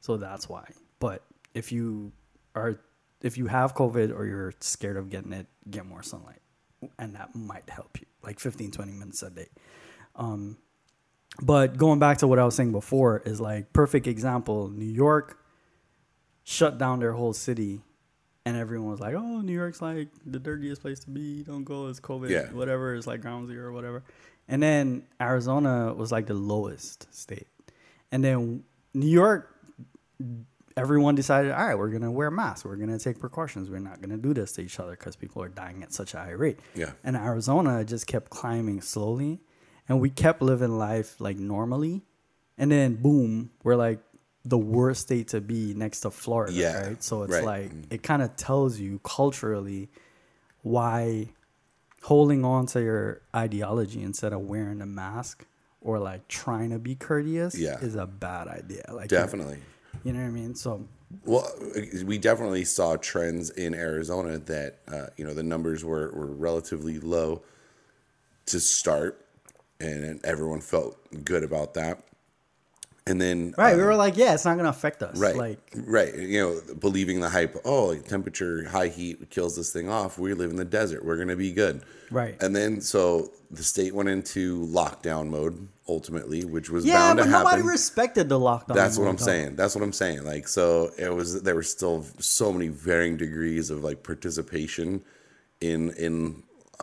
[0.00, 0.64] So that's why.
[1.00, 1.22] But
[1.54, 2.12] if you
[2.54, 2.78] are
[3.20, 6.40] if you have COVID or you're scared of getting it, get more sunlight.
[6.98, 8.06] And that might help you.
[8.22, 9.48] Like 15, 20 minutes a day.
[10.14, 10.56] Um,
[11.42, 15.38] but going back to what I was saying before is like perfect example, New York
[16.44, 17.82] shut down their whole city
[18.48, 21.42] and everyone was like, "Oh, New York's like the dirtiest place to be.
[21.42, 21.88] Don't go.
[21.88, 22.30] It's COVID.
[22.30, 22.50] Yeah.
[22.52, 22.94] Whatever.
[22.94, 24.02] It's like ground zero or whatever."
[24.48, 27.48] And then Arizona was like the lowest state,
[28.10, 29.54] and then New York,
[30.76, 32.64] everyone decided, "All right, we're gonna wear masks.
[32.64, 33.68] We're gonna take precautions.
[33.68, 36.18] We're not gonna do this to each other because people are dying at such a
[36.18, 36.92] high rate." Yeah.
[37.04, 39.40] And Arizona just kept climbing slowly,
[39.88, 42.06] and we kept living life like normally,
[42.56, 44.00] and then boom, we're like
[44.44, 47.04] the worst state to be next to Florida, Yeah, right?
[47.04, 47.44] So it's right.
[47.44, 47.84] like mm.
[47.90, 49.90] it kind of tells you culturally
[50.62, 51.28] why
[52.08, 55.44] holding on to your ideology instead of wearing a mask
[55.82, 57.78] or like trying to be courteous Yeah.
[57.80, 58.84] is a bad idea.
[58.90, 59.58] Like Definitely.
[60.04, 60.54] you know what I mean?
[60.54, 60.86] So
[61.26, 61.46] Well,
[62.06, 66.98] we definitely saw trends in Arizona that uh, you know the numbers were, were relatively
[66.98, 67.42] low
[68.46, 69.26] to start,
[69.78, 72.02] and everyone felt good about that.
[73.08, 75.18] And then right, we um, were like, yeah, it's not gonna affect us.
[75.18, 77.56] right, Like right, you know, believing the hype.
[77.64, 80.18] Oh, like temperature, high heat kills this thing off.
[80.18, 81.04] We live in the desert.
[81.04, 81.82] We're gonna be good.
[82.10, 82.40] Right.
[82.42, 87.24] And then so the state went into lockdown mode ultimately, which was yeah, bound but
[87.24, 88.74] to nobody respected the lockdown.
[88.74, 89.56] That's what I'm saying.
[89.56, 90.24] That's what I'm saying.
[90.24, 91.42] Like, so it was.
[91.42, 95.02] There were still so many varying degrees of like participation
[95.60, 96.42] in in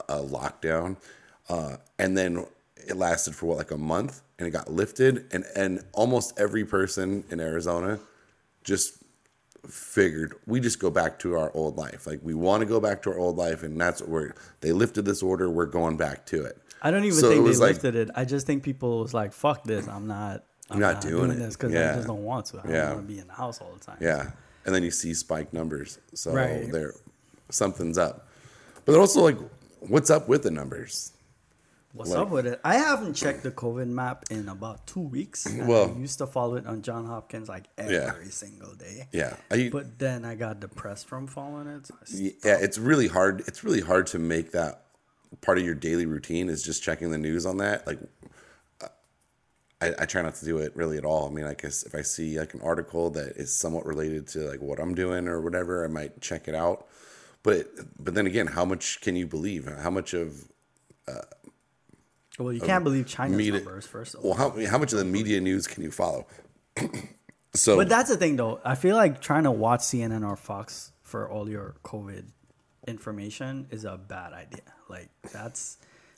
[0.10, 0.98] a lockdown,
[1.50, 2.46] uh, and then
[2.78, 6.66] it lasted for what like a month, and it got lifted, and and almost every
[6.66, 8.00] person in Arizona
[8.64, 8.98] just
[9.68, 12.06] figured we just go back to our old life.
[12.06, 14.34] Like we want to go back to our old life, and that's what we're.
[14.62, 15.50] They lifted this order.
[15.50, 16.58] We're going back to it.
[16.82, 18.10] I don't even So think they like- lifted it.
[18.16, 19.88] I just think people was like, "Fuck this!
[19.88, 20.44] I'm not.
[20.70, 21.36] I'm not doing it.
[21.36, 21.92] this because Yeah.
[21.92, 22.58] I just don't want to.
[22.64, 22.74] I Yeah.
[22.88, 24.32] don't want to be in the house all the time." Yeah,
[24.66, 26.00] and then you see spike numbers.
[26.14, 26.72] So Right.
[26.72, 26.94] there,
[27.50, 28.28] something's up.
[28.84, 29.38] But also, like,
[29.80, 31.12] what's up with the numbers?
[31.96, 32.60] What's Like- up with it?
[32.64, 35.48] I haven't checked the COVID map in about two weeks.
[35.50, 38.14] Well- I used to follow it on John Hopkins like every Yeah.
[38.30, 39.08] single day.
[39.14, 41.88] Yeah, I, But then I got depressed from following it.
[41.88, 43.44] So yeah, it's really hard.
[43.48, 44.82] It's really hard to make that
[45.40, 46.50] part of your daily routine.
[46.50, 47.88] Is just checking the news on that.
[47.88, 48.00] Like,
[49.82, 51.28] I, I try not to do it really at all.
[51.28, 54.40] I mean, I guess if I see like an article that is somewhat related to
[54.50, 56.88] like what I'm doing or whatever, I might check it out.
[57.44, 57.68] But
[58.04, 59.66] but then again, how much can you believe?
[59.68, 60.50] How much of
[61.08, 61.22] uh,
[62.40, 64.32] Well, you can't believe China's media- numbers first of all.
[64.32, 66.28] well, how how much of the media news can you follow?
[67.54, 68.60] so But that's the thing, though.
[68.66, 72.26] I feel like trying to watch CNN or Fox for all your COVID
[72.88, 74.62] information is a bad idea.
[74.90, 75.78] Like that's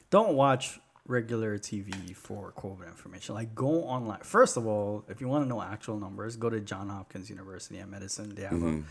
[0.09, 3.35] don't watch regular TV for COVID information.
[3.35, 4.19] Like go online.
[4.23, 7.79] First of all, if you want to know actual numbers, go to John Hopkins University
[7.79, 8.35] of Medicine.
[8.35, 8.83] They have a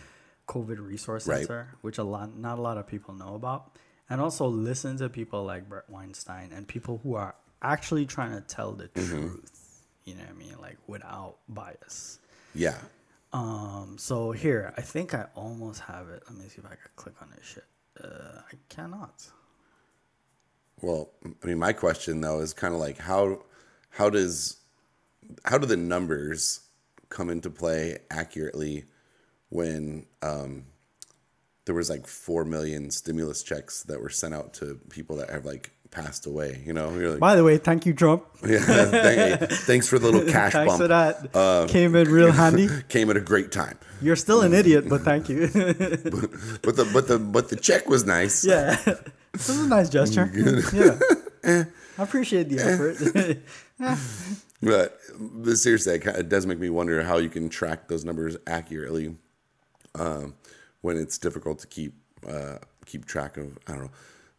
[0.49, 1.31] COVID resource Mm-hmm.
[1.33, 1.47] Right.
[1.47, 3.77] center, which a lot not a lot of people know about.
[4.09, 8.41] And also listen to people like Bret Weinstein and people who are actually trying to
[8.41, 9.29] tell the Mm-hmm.
[9.29, 9.83] truth.
[10.05, 10.57] You know what I mean?
[10.61, 12.21] Like without bias.
[12.55, 12.79] yeah,
[13.33, 16.23] Um, so here, I think I almost have it.
[16.29, 17.65] Let me see if I can click on this shit.
[18.03, 19.27] Uh, I cannot.
[20.81, 23.43] Well, I mean, my question though is kind of like how
[23.91, 24.59] how does
[25.45, 26.61] how do the numbers
[27.09, 28.85] come into play accurately
[29.49, 30.67] when um,
[31.67, 35.45] there was like four million stimulus checks that were sent out to people that have
[35.45, 36.63] like passed away?
[36.65, 38.25] You know, like, By the way, thank you, Trump.
[38.47, 40.81] yeah, thank- thanks for the little cash Thanks bump.
[40.83, 41.69] for that.
[41.69, 42.69] Came in real handy.
[42.89, 45.41] Came at a great time, You're still an idiot, but thank you.
[46.63, 48.45] but the but the but the check was nice.
[48.45, 48.77] yeah,
[49.33, 50.31] this is a nice gesture.
[50.73, 51.65] yeah,
[51.99, 53.43] I appreciate the effort.
[54.63, 58.37] But, but seriously, it it does make me wonder how you can track those numbers
[58.47, 59.17] accurately
[59.95, 60.35] um,
[60.81, 61.95] when it's difficult to keep
[62.29, 63.59] uh, keep track of.
[63.67, 63.91] I don't know.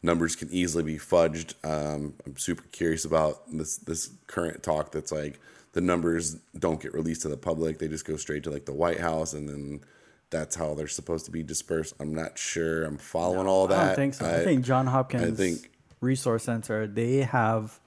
[0.03, 1.53] Numbers can easily be fudged.
[1.65, 5.39] Um, I'm super curious about this this current talk that's like
[5.73, 8.73] the numbers don't get released to the public; they just go straight to like the
[8.73, 9.81] White House, and then
[10.29, 11.93] that's how they're supposed to be dispersed.
[11.99, 12.83] I'm not sure.
[12.83, 13.79] I'm following all that.
[13.79, 14.25] I don't think so.
[14.25, 17.79] I, think John Hopkins I think- Resource Center they have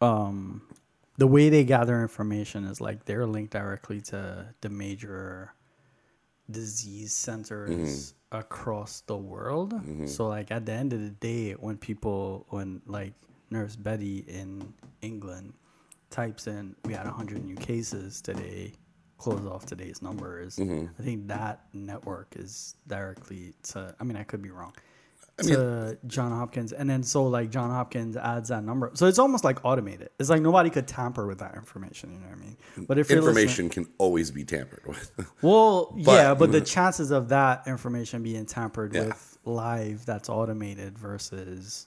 [0.00, 0.62] um
[1.18, 5.52] the way they gather information is like they're linked directly to the major
[6.52, 8.38] disease centers Mm-hmm.
[8.38, 9.74] across the world.
[10.06, 13.12] So like at the end of the day when people when like
[13.50, 15.54] Nurse Betty in England
[16.10, 18.72] types in we had 100 new cases today
[19.18, 20.86] close off today's numbers Mm-hmm.
[20.98, 24.72] i think that network is directly to i mean i could be wrong
[25.48, 29.44] to john hopkins and then so like john hopkins adds that number so it's almost
[29.44, 32.56] like automated it's like nobody could tamper with that information you know what i mean
[32.88, 35.10] but if information can always be tampered with.
[35.42, 39.06] well, yeah, but the chances of that information being tampered Yeah.
[39.06, 41.86] with live that's automated versus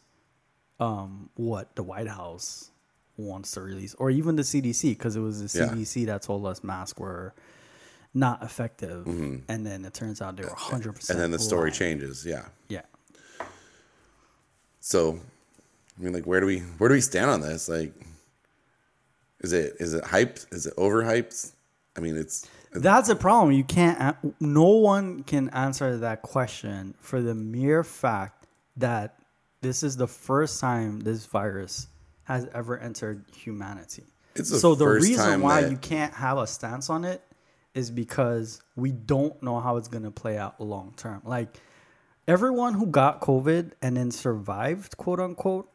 [0.80, 2.72] um, what the White House
[3.18, 5.68] wants to release, or even the CDC, because it was the Yeah.
[5.70, 7.34] CDC that told us masks were
[8.14, 10.84] not effective, and then it turns out they were 100%.
[10.84, 11.12] Mm-hmm.
[11.12, 11.74] and then the story lying.
[11.74, 12.26] changes.
[12.26, 12.46] Yeah.
[12.70, 12.82] Yeah.
[14.86, 15.18] So,
[15.98, 17.70] I mean, like, where do we where do we stand on this?
[17.70, 17.94] Like,
[19.40, 20.52] is it is it hyped?
[20.54, 21.54] Is it overhyped?
[21.96, 23.56] I mean, it's That's a problem.
[23.56, 24.18] You can't.
[24.42, 29.16] No one can answer that question for the mere fact that
[29.62, 31.88] this is the first time this virus
[32.26, 34.04] has ever entered humanity.
[34.36, 37.22] It's the so the reason why that- you can't have a stance on it
[37.74, 41.22] is because we don't know how it's going to play out long term.
[41.24, 41.58] Like
[42.28, 45.70] everyone who got COVID and then survived, quote unquote,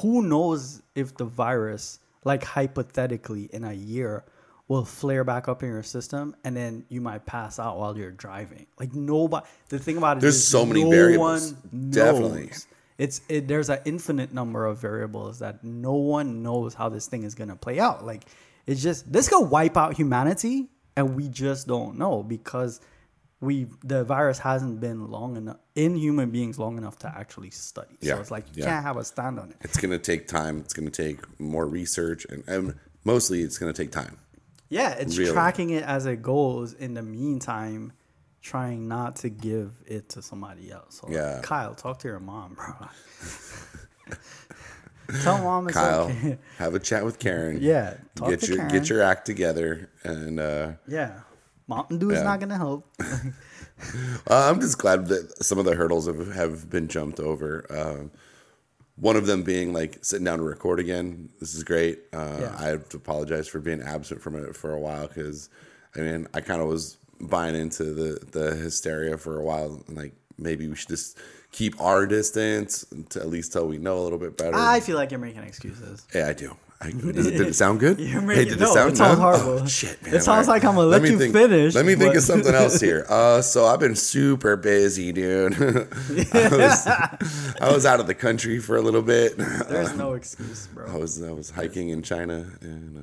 [0.00, 4.24] who knows if the virus, like hypothetically in a year,
[4.68, 8.10] will flare back up in your system and then you might pass out while you're
[8.10, 8.66] driving.
[8.78, 9.46] Like nobody.
[9.70, 11.52] The thing about it There's so many no variables.
[11.54, 11.94] one knows.
[11.94, 12.50] Definitely.
[12.98, 17.22] It's it, there's an infinite number of variables that no one knows how this thing
[17.22, 18.04] is gonna play out.
[18.04, 18.24] Like
[18.66, 22.80] it's just this could wipe out humanity, and we just don't know because
[23.40, 27.96] we the virus hasn't been long enough in human beings long enough to actually study.
[28.00, 28.70] Yeah, So it's like you yeah.
[28.70, 29.56] can't have a stand on it.
[29.60, 30.58] it's going to take time.
[30.58, 32.74] It's going to take more research, and, and
[33.04, 34.18] mostly it's going to take time.
[34.70, 35.32] Yeah, it's Really.
[35.32, 36.72] tracking it as it goes.
[36.74, 37.92] In the meantime,
[38.42, 40.98] trying not to give it to somebody else.
[41.00, 41.40] So like, Yeah.
[41.42, 42.88] Kyle, talk to your mom, bro.
[45.22, 46.38] Tell mom it's Kyle, okay.
[46.58, 47.58] have a chat with Karen.
[47.62, 47.94] Yeah,
[48.26, 48.72] get your Karen.
[48.72, 51.20] get your act together, and uh, Yeah,
[51.68, 52.86] Mountain Dew is not gonna help.
[54.28, 57.64] Uh, I'm just glad that some of the hurdles have, have been jumped over.
[57.70, 58.08] Uh,
[58.96, 61.28] one of them being like sitting down to record again.
[61.38, 62.00] This is great.
[62.12, 62.56] Uh, Yeah.
[62.58, 65.48] I have to apologize for being absent from it for a while because
[65.96, 69.84] I mean I kind of was buying into the the hysteria for a while.
[69.88, 71.16] Like maybe we should just
[71.52, 74.56] keep our distance to at least till we know a little bit better.
[74.56, 76.04] I feel like you're making excuses.
[76.12, 76.56] yeah, I do.
[76.80, 77.98] I, does it, did it sound good?
[77.98, 79.62] You're hey, did no, it sound it sounds horrible.
[79.62, 80.14] Oh, shit, man.
[80.14, 82.22] It sounds All like I'm gonna let me you think, finish, Let me think of
[82.22, 83.04] something else here.
[83.08, 85.54] Uh, so I've been super busy, dude.
[86.32, 89.36] I, was, I was out of the country for a little bit.
[89.36, 90.86] There's no excuse, bro.
[90.86, 92.96] I was I was hiking in China and.
[92.96, 93.00] Uh,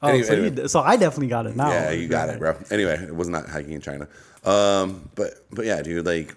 [0.00, 0.62] Oh, anyway- so, you, anyway.
[0.62, 1.70] d- so I definitely got it now.
[1.70, 2.56] Yeah, you got it, bro.
[2.70, 4.06] Anyway, it was not hiking in China.
[4.44, 6.36] Um, but but yeah, dude, like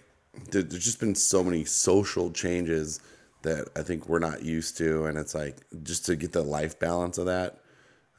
[0.50, 3.00] there, there's just been so many social changes
[3.44, 6.80] that I think we're not used to, and it's like just to get the life
[6.80, 7.60] balance of that.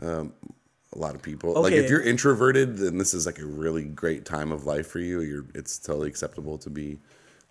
[0.00, 0.32] Um,
[0.94, 4.24] a lot of people like if you're introverted, then this is like a really great
[4.26, 5.20] time of life for you.
[5.22, 6.98] You're it's totally acceptable to be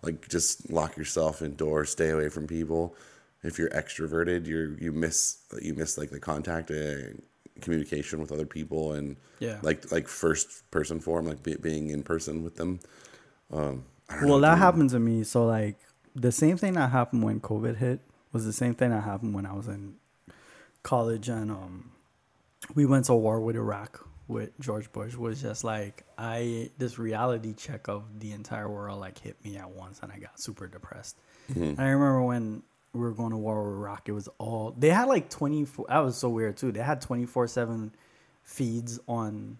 [0.04, 2.96] like just lock yourself indoors, stay away from people.
[3.44, 7.22] If you're extroverted, you're you miss you miss like the contact and
[7.62, 9.58] communication with other people and Yeah.
[9.64, 12.80] like like first person form, like be, being in person with them.
[13.52, 15.24] Um, Well, know, that happened to me.
[15.24, 15.78] So like
[16.16, 18.00] the same thing that happened when COVID hit
[18.32, 19.96] was the same thing that happened when I was in
[20.84, 21.92] college and um
[22.74, 27.54] we went to war with Iraq with George Bush was just like I this reality
[27.54, 31.18] check of the entire world like hit me at once and I got super depressed.
[31.76, 34.90] And I remember when we were going to war with Iraq, it was all they
[34.90, 35.86] had like twenty four.
[35.90, 36.72] That was so weird too.
[36.72, 37.94] They had twenty four seven
[38.44, 39.58] feeds on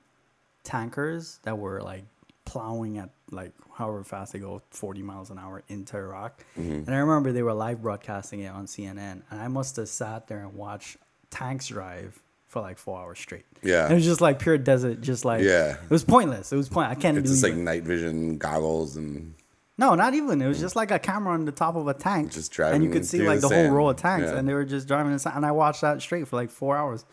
[0.64, 2.06] tankers that were like
[2.46, 6.44] plowing at like however fast they go 40 miles an hour into Iraq.
[6.58, 6.72] Mm-hmm.
[6.72, 10.28] And I remember they were live broadcasting it on CNN and I must have sat
[10.28, 10.98] there and watched
[11.30, 13.46] tanks drive for like 4 hours straight.
[13.64, 13.84] Yeah.
[13.86, 15.78] And it was just like pure desert just like Yeah.
[15.84, 16.52] It was pointless.
[16.52, 17.58] It was point I can't It's just like it.
[17.58, 19.34] night vision goggles and
[19.78, 20.42] No, not even.
[20.42, 20.62] It was mm.
[20.62, 22.32] just like a camera on the top of a tank.
[22.32, 24.38] Just driving And you could see like the the, whole row of tanks Yeah.
[24.38, 27.06] and they were just driving inside and I watched that straight for like 4 hours.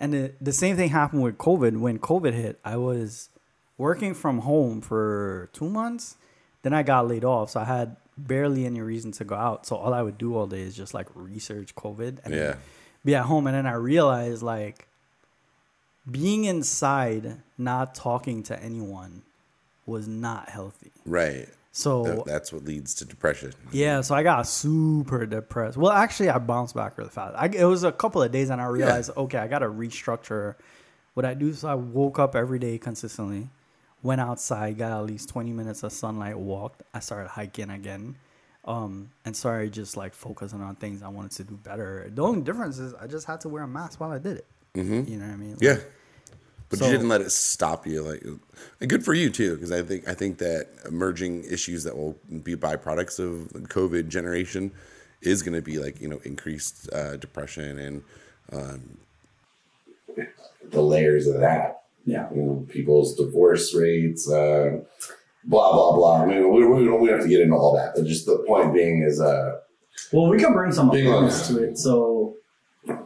[0.00, 1.78] And the, the same thing happened with COVID.
[1.78, 3.30] When COVID hit, I was
[3.78, 6.16] working from home for 2 months.
[6.62, 9.64] Then I got laid off, so I had barely any reason to go out.
[9.66, 12.56] So all I would do all day is just like research COVID and Yeah.
[13.04, 14.88] be at home and then I realized like
[16.10, 19.22] being inside not talking to anyone
[19.86, 20.90] was not healthy.
[21.06, 21.48] right.
[21.70, 23.52] So Th- that's what leads to depression.
[23.70, 25.76] yeah, so I got super depressed.
[25.76, 27.36] Well, actually, I bounced back really fast.
[27.38, 30.56] I, it was a couple of days, and I realized, okay, I got to restructure
[31.14, 31.52] what I do.
[31.52, 33.48] So I woke up every day consistently,
[34.02, 36.82] went outside, got at least twenty minutes of sunlight, walked.
[36.94, 38.16] I started hiking again,
[38.64, 42.10] um, and started just like focusing on things I wanted to do better.
[42.14, 44.46] The only difference is I just had to wear a mask while I did it.
[44.74, 45.56] You know what I mean?
[45.60, 45.78] Yeah.
[46.68, 48.02] But So- you didn't let it stop you.
[48.02, 48.22] Like,
[48.80, 52.16] and good for you too, because I think I think that emerging issues that will
[52.42, 54.70] be byproducts of the COVID generation
[55.22, 58.04] is going to be like you know increased uh, depression and
[58.52, 58.98] um,
[60.70, 61.84] the layers of that.
[62.08, 62.28] Yeah.
[62.34, 64.80] You know, people's divorce rates, uh,
[65.44, 66.22] blah blah blah.
[66.22, 68.24] I mean, we, we don't we don't have to get into all that, but just
[68.24, 69.58] the point being is, uh,
[70.12, 71.76] Well, we can bring some awareness to it.
[71.76, 72.36] So,
[72.86, 72.96] if,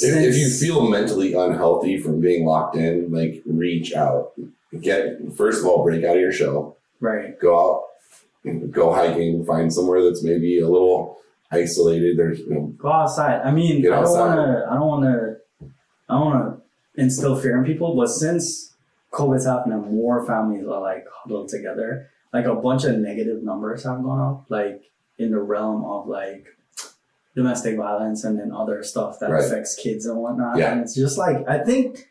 [0.00, 4.32] if you feel mentally unhealthy from being locked in, like reach out.
[4.80, 6.76] Get first of all, break out of your shell.
[7.00, 11.18] right, Go out, go hiking, find somewhere that's maybe a little
[11.50, 12.16] isolated.
[12.16, 13.42] There's you know, Go outside.
[13.42, 14.66] I mean, I don't want to.
[14.70, 15.36] I don't want to.
[16.08, 16.51] I don't want to
[16.96, 17.94] instill fear in people.
[17.96, 18.74] But since
[19.12, 22.08] COVID's happening, more families are like huddled together.
[22.32, 24.46] Like a bunch of negative numbers have gone up.
[24.48, 24.82] Like
[25.18, 26.46] in the realm of like
[27.34, 29.44] domestic violence and then other stuff that Right.
[29.44, 30.58] affects kids and whatnot.
[30.58, 30.72] Yeah.
[30.72, 32.08] And it's just like I think.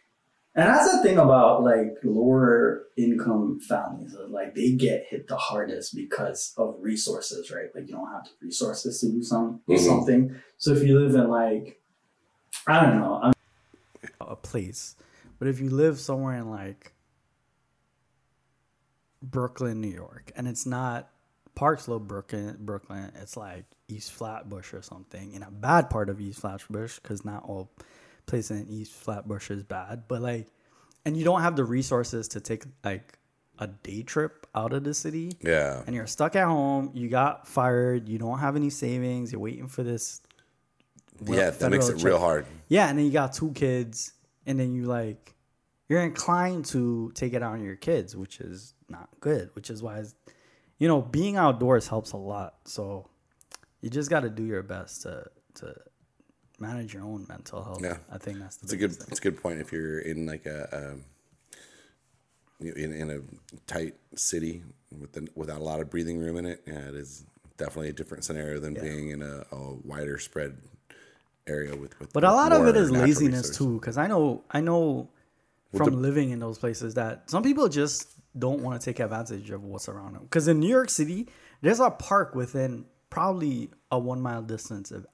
[0.54, 4.14] And that's the thing about like lower income families.
[4.28, 7.74] Like they get hit the hardest because of resources, right?
[7.74, 9.80] Like you don't have the resources to do some Mhm.
[9.80, 10.36] something.
[10.58, 11.80] So if you live in like,
[12.68, 13.34] I don't know, I'm,
[14.32, 14.96] a place,
[15.40, 16.94] but if you live somewhere in like
[19.22, 21.10] Brooklyn, New York, and it's not
[21.56, 26.20] Park Slope, Brooklyn, Brooklyn, it's like East Flatbush or something, in a bad part of
[26.22, 27.72] East Flatbush, because not all
[28.26, 30.48] places in East Flatbush is bad, but like,
[31.06, 33.18] and you don't have the resources to take like
[33.60, 37.48] a day trip out of the city yeah, and you're stuck at home, you got
[37.48, 40.22] fired, you don't have any savings, you're waiting for this.
[41.22, 41.50] well, yeah.
[41.52, 42.46] That makes it federal real hard.
[42.70, 44.14] Yeah, and then you got two kids,
[44.46, 45.34] and then you like,
[45.90, 49.50] you're inclined to take it out on your kids, which is not good.
[49.54, 50.04] Which is why,
[50.78, 52.56] you know, being outdoors helps a lot.
[52.66, 53.10] So
[53.82, 55.26] you just got to do your best to
[55.56, 55.76] to
[56.60, 57.82] manage your own mental health.
[57.84, 57.98] Yeah.
[58.12, 58.92] I think that's the It's a good.
[58.96, 59.08] thing.
[59.10, 59.60] It's a good point.
[59.60, 61.04] If you're in like a, um,
[62.60, 63.20] in in a
[63.68, 64.64] tight city
[64.98, 67.26] with the, without a lot of breathing room in it, yeah, it is
[67.58, 70.58] definitely a different scenario than being in a, a wider spread
[71.48, 72.00] area with.
[72.00, 73.58] with But a lot of it is laziness resources.
[73.58, 75.10] too, because I know I know
[75.76, 79.64] from living in those places that some people just don't want to take advantage of
[79.64, 80.24] what's around them.
[80.24, 81.28] Because in New York City,
[81.62, 85.06] there's a park within probably a one mile distance of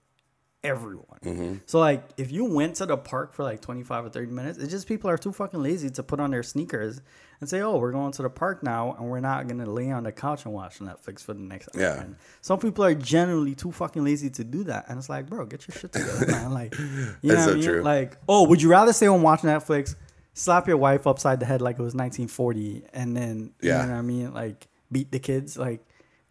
[0.67, 1.19] everyone.
[1.23, 1.53] Mm-hmm.
[1.65, 4.71] So like, if you went to the park for like 25 or 30 minutes, it's
[4.71, 7.01] just people are too fucking lazy to put on their sneakers
[7.39, 10.03] and say, "Oh, we're going to the park now, and we're not gonna lay on
[10.03, 12.01] the couch and watch Netflix for the next hour." Yeah.
[12.01, 15.45] And some people are generally too fucking lazy to do that, and it's like, bro,
[15.45, 16.51] get your shit together, man.
[16.53, 17.63] Like, you know so I mean?
[17.63, 17.81] true.
[17.83, 19.95] Like, oh, would you rather stay home watch Netflix,
[20.33, 23.85] slap your wife upside the head like it was 1940, and then you Yeah.
[23.85, 24.33] know what I mean?
[24.33, 25.83] Like, beat the kids, like.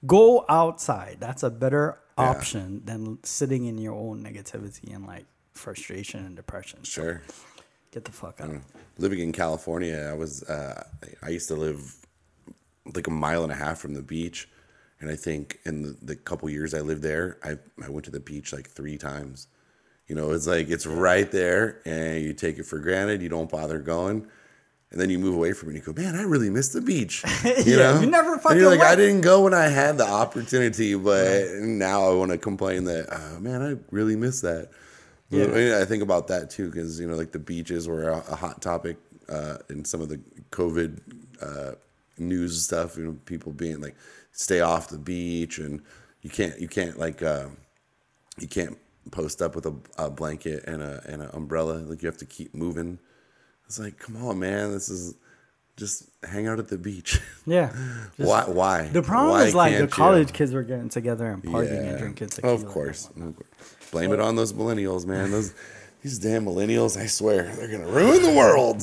[0.06, 1.16] go outside.
[1.20, 6.84] That's a better option than sitting in your own negativity and like frustration and depression.
[6.84, 7.22] So Sure.
[7.92, 8.50] get the fuck out.
[8.98, 10.82] living in California, I was uh,
[11.22, 11.94] I used to live
[12.94, 14.48] like a mile and a half from the beach,
[15.00, 18.10] and I think in the, the couple years I lived there, I I went to
[18.10, 19.48] the beach like three times.
[20.08, 23.22] You know, it's like it's right there, and you take it for granted.
[23.22, 24.28] You don't bother going.
[24.92, 26.80] And then you move away from it and you go, man, I really miss the
[26.80, 27.24] beach.
[27.64, 28.00] You Yeah, know?
[28.00, 31.50] you never And fucking you're like, I didn't go when I had the opportunity, but
[31.60, 34.70] now I want to complain that, oh, man, I really miss that.
[35.30, 35.44] Yeah.
[35.44, 38.18] I, mean, I think about that too because you know, like the beaches were a,
[38.30, 38.96] a hot topic
[39.28, 40.20] uh, in some of the
[40.50, 41.00] COVID
[41.42, 41.72] uh,
[42.18, 42.96] news stuff.
[42.96, 43.96] You know, people being like,
[44.32, 45.82] stay off the beach, and
[46.22, 47.48] you can't, you can't like, uh,
[48.38, 48.78] you can't
[49.10, 51.74] post up with a, a blanket and a and an umbrella.
[51.74, 52.98] Like you have to keep moving.
[53.66, 55.14] It's like, come on, man, this is
[55.76, 57.20] just hang out at the beach.
[57.48, 57.70] Yeah.
[58.16, 58.42] Why?
[58.48, 58.88] Why?
[58.88, 59.94] The problem Why is like the can't you?
[59.94, 62.54] college kids were getting together and partying and drinking tequila.
[62.54, 63.08] Of course.
[63.92, 65.30] Blame it on those millennials, man.
[65.30, 65.54] Those
[66.02, 68.82] these damn millennials, I swear, they're gonna ruin the world.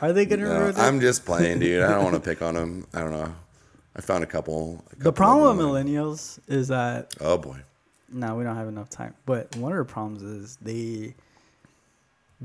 [0.00, 0.78] Are they gonna No, ruin it?
[0.78, 1.82] I'm just playing, dude.
[1.82, 2.86] I don't want to pick on them.
[2.94, 3.34] I don't know.
[3.94, 4.82] I found a couple.
[4.98, 7.58] a The problem with millennials is that Oh boy.
[8.10, 9.12] no, we don't have enough time.
[9.26, 11.14] But one of the problems is they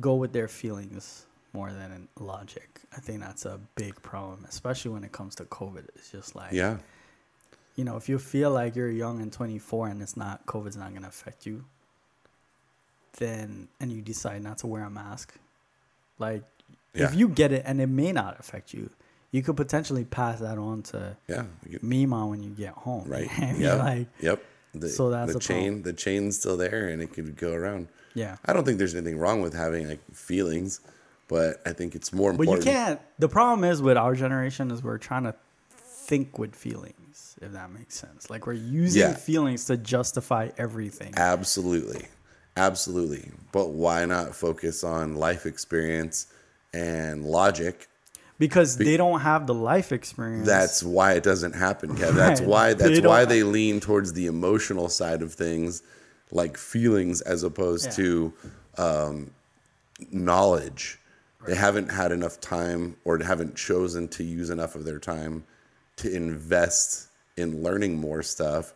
[0.02, 1.25] go with their feelings
[1.56, 2.82] more than in logic.
[2.96, 5.86] I think that's a big problem, especially when it comes to COVID.
[5.96, 6.78] It's just like Yeah.
[7.76, 10.94] you know, if you feel like you're young and 24 and it's not COVID's not
[10.94, 11.64] gonna affect you,
[13.18, 15.34] then and you decide not to wear a mask,
[16.20, 16.44] like
[16.94, 17.06] Yeah.
[17.06, 18.90] if you get it and it may not affect you,
[19.32, 21.46] you could potentially pass that on to Yeah.
[21.68, 23.08] You- Mima when you get home.
[23.08, 23.30] Right.
[23.58, 23.80] Yep.
[23.80, 24.44] like yep.
[24.74, 25.64] The, So that's the a chain.
[25.64, 25.82] problem.
[25.84, 27.88] The chain's still there, and it could go around.
[28.14, 28.36] yeah.
[28.46, 30.82] I don't think there's anything wrong with having like feelings,
[31.28, 32.58] but I think it's more important.
[32.60, 33.00] But you can't.
[33.20, 35.36] The problem is with our generation is we're trying to
[35.70, 38.30] think with feelings, if that makes sense.
[38.30, 39.14] Like we're using Yeah.
[39.16, 41.14] feelings to justify everything.
[41.18, 42.06] Absolutely.
[42.58, 43.32] Absolutely.
[43.52, 46.28] But why not focus on life experience
[46.74, 47.88] and logic?
[48.38, 50.46] because they don't have the life experience.
[50.46, 52.14] That's why it doesn't happen, Kev.
[52.16, 55.82] That's why They that's don't- why they lean towards the emotional side of things,
[56.32, 57.92] like feelings as opposed Yeah.
[57.92, 58.34] to
[58.78, 59.32] um,
[60.12, 61.00] knowledge.
[61.46, 65.44] They haven't had enough time or haven't chosen to use enough of their time
[65.98, 68.74] to invest in learning more stuff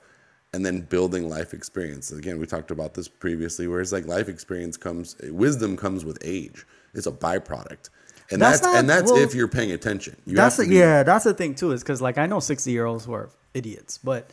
[0.54, 2.12] and then building life experience.
[2.12, 6.18] Again, we talked about this previously, where it's like life experience comes wisdom comes with
[6.24, 6.66] age.
[6.94, 7.90] It's a byproduct.
[8.32, 10.16] And That's that's, and that's well, if you're paying attention.
[10.26, 11.04] You that's to be- yeah.
[11.04, 13.98] That's the thing too, is because like I know sixty year olds who are idiots,
[13.98, 14.30] but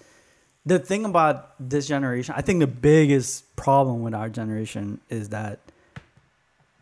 [0.66, 5.60] the thing about this generation, I think the biggest problem with our generation is that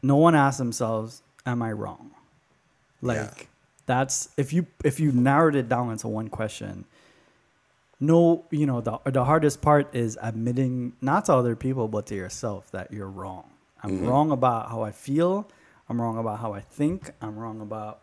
[0.02, 2.11] no one asks themselves, "Am I wrong?"
[3.03, 3.47] Like Yeah.
[3.86, 6.84] that's if you if you narrowed it down into one question.
[8.01, 12.14] No, you know the the hardest part is admitting not to other people but to
[12.14, 13.51] yourself that you're wrong.
[13.82, 14.07] I'm Mm-hmm.
[14.09, 15.47] wrong about how I feel.
[15.88, 17.11] I'm wrong about how I think.
[17.20, 18.01] I'm wrong about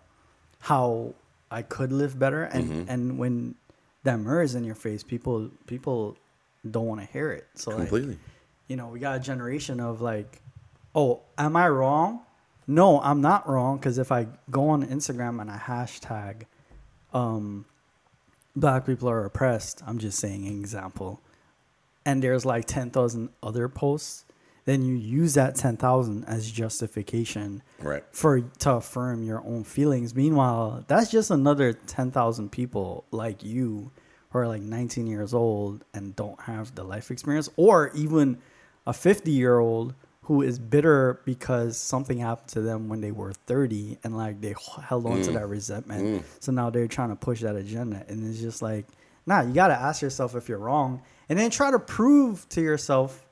[0.60, 1.14] how
[1.50, 2.44] I could live better.
[2.44, 2.90] And Mm-hmm.
[2.90, 3.56] and when
[4.04, 6.18] that mirror is in your face, people people
[6.70, 7.48] don't want to hear it.
[7.56, 8.18] So like, completely.
[8.68, 10.42] you know, we got a generation of like,
[10.96, 12.22] oh, am I wrong?
[12.68, 16.44] No, I'm not wrong because if I go on Instagram and I hashtag,
[17.14, 17.66] um,
[18.56, 19.82] black people are oppressed.
[19.86, 21.20] I'm just saying an example,
[22.06, 24.26] and there's like ten thousand other posts.
[24.66, 28.04] Then you use that ten thousand as justification Right.
[28.12, 30.14] for to affirm your own feelings.
[30.16, 33.92] Meanwhile, that's just another ten thousand people like you
[34.30, 38.38] who are like nineteen years old and don't have the life experience, or even
[38.86, 39.94] a fifty year old
[40.26, 44.54] who is bitter because something happened to them when they were thirty and like they
[44.84, 46.24] held on to that resentment.
[46.40, 48.86] So now they're trying to push that agenda, and it's just like,
[49.26, 52.62] nah, you got to ask yourself if you're wrong, and then try to prove to
[52.62, 53.26] yourself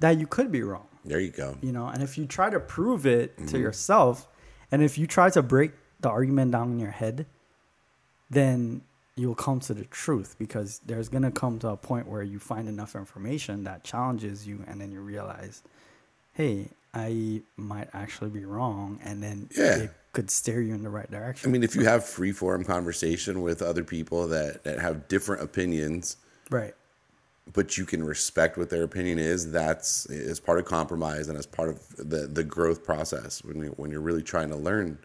[0.00, 1.56] that you could be wrong There you go.
[1.60, 3.46] you know and if you try to prove it Mm-hmm.
[3.46, 4.28] to yourself
[4.70, 7.26] and if you try to break the argument down in your head
[8.30, 8.82] then
[9.16, 12.38] you'll come to the truth because there's going to come to a point where you
[12.38, 15.62] find enough information that challenges you and then you realize
[16.38, 19.76] hey i might actually be wrong and then Yeah.
[19.76, 21.48] it could steer you in the right direction.
[21.48, 25.42] I mean, if you have free form conversation with other people that, that have different
[25.42, 26.16] opinions,
[26.50, 26.74] right
[27.52, 31.46] but you can respect what their opinion is, that's is part of compromise and as
[31.46, 33.42] part of the, the growth process.
[33.44, 34.98] When you, when you're really trying to learn,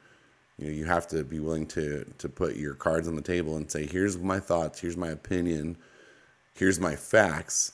[0.57, 3.55] you know, you have to be willing to to put your cards on the table
[3.57, 5.77] and say, here's my thoughts, here's my opinion,
[6.53, 7.73] here's my facts,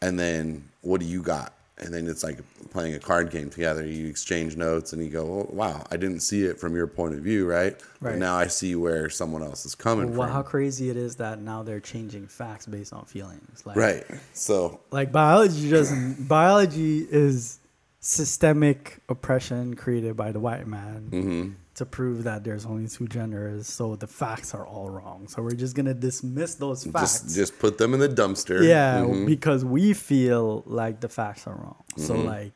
[0.00, 1.54] and then what do you got?
[1.80, 2.38] And then it's like
[2.70, 3.84] playing a card game together.
[3.84, 7.14] You exchange notes, and you go, oh, "Wow, I didn't see it from your point
[7.14, 7.76] of view, right?
[8.00, 8.18] But Right.
[8.18, 11.40] now I see where someone else is coming Well, from." how crazy it is that
[11.40, 13.64] now they're changing facts based on feelings.
[13.66, 14.04] Like, right.
[14.34, 16.28] So Like biology doesn't.
[16.28, 17.58] biology is
[18.00, 21.50] systemic oppression created by the white man Mm-hmm.
[21.80, 23.66] To prove that there's only two genders.
[23.66, 25.26] So the facts are all wrong.
[25.28, 27.20] So we're just gonna dismiss those facts.
[27.22, 28.62] just just put them in the dumpster.
[28.66, 29.26] yeah, Mhm.
[29.26, 31.82] because we feel like the facts are wrong.
[31.96, 32.26] So Mm-hmm.
[32.28, 32.52] like,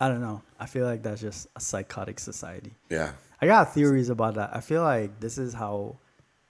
[0.00, 0.42] I don't know.
[0.58, 2.74] I feel like that's just a psychotic society.
[2.90, 3.12] yeah.
[3.42, 4.50] I got theories about that.
[4.56, 5.96] I feel like this is how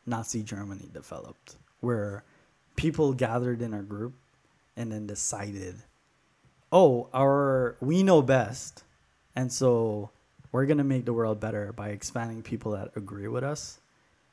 [0.07, 2.23] Nazi Germany developed, where
[2.77, 4.15] people gathered in a group
[4.77, 5.75] and then decided,
[6.71, 8.85] "Oh, our we know best,
[9.35, 10.11] and so
[10.55, 13.79] we're gonna make the world better by expanding people that agree with us."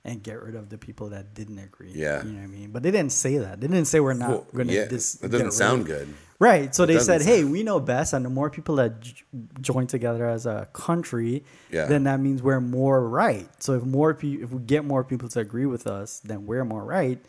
[0.03, 1.91] And get rid of the people that didn't agree.
[1.93, 2.24] Yeah.
[2.24, 2.72] you know what I mean.
[2.72, 3.61] But they didn't say that.
[3.61, 4.74] They didn't say we're not Well, going to.
[4.74, 6.07] yeah, dis- that get doesn't sound good.
[6.39, 6.74] Right.
[6.74, 9.13] So they doesn't said, "Hey, we know best, and the more people that j-
[9.61, 11.86] join together as a country, Yeah.
[11.86, 13.47] then that means we're more right.
[13.61, 16.65] So if more people, if we get more people to agree with us, then we're
[16.65, 17.19] more right.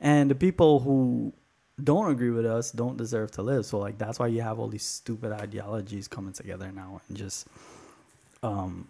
[0.00, 1.32] And the people who
[1.82, 3.66] don't agree with us don't deserve to live.
[3.66, 7.48] So like that's why you have all these stupid ideologies coming together now and just
[8.42, 8.88] um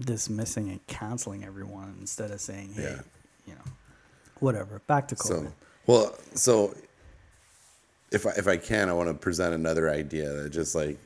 [0.00, 3.00] dismissing and canceling everyone instead of saying, hey, Yeah.
[3.46, 3.70] you know,
[4.40, 4.80] whatever.
[4.86, 5.26] Back to COVID.
[5.46, 5.52] So,
[5.86, 6.74] well, so
[8.10, 10.98] if I, if I can, I want to present another idea that just like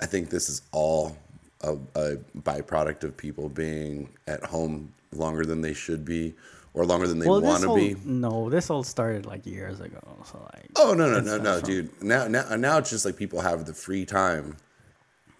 [0.00, 1.16] I think this is all
[1.60, 6.34] a, a byproduct of people being at home longer than they should be
[6.74, 7.94] or longer than they well, want to be.
[8.04, 10.00] no, this all started like years ago.
[10.24, 12.02] So like, Oh no no no no, from- dude!
[12.02, 14.56] Now now now it's just like people have the free time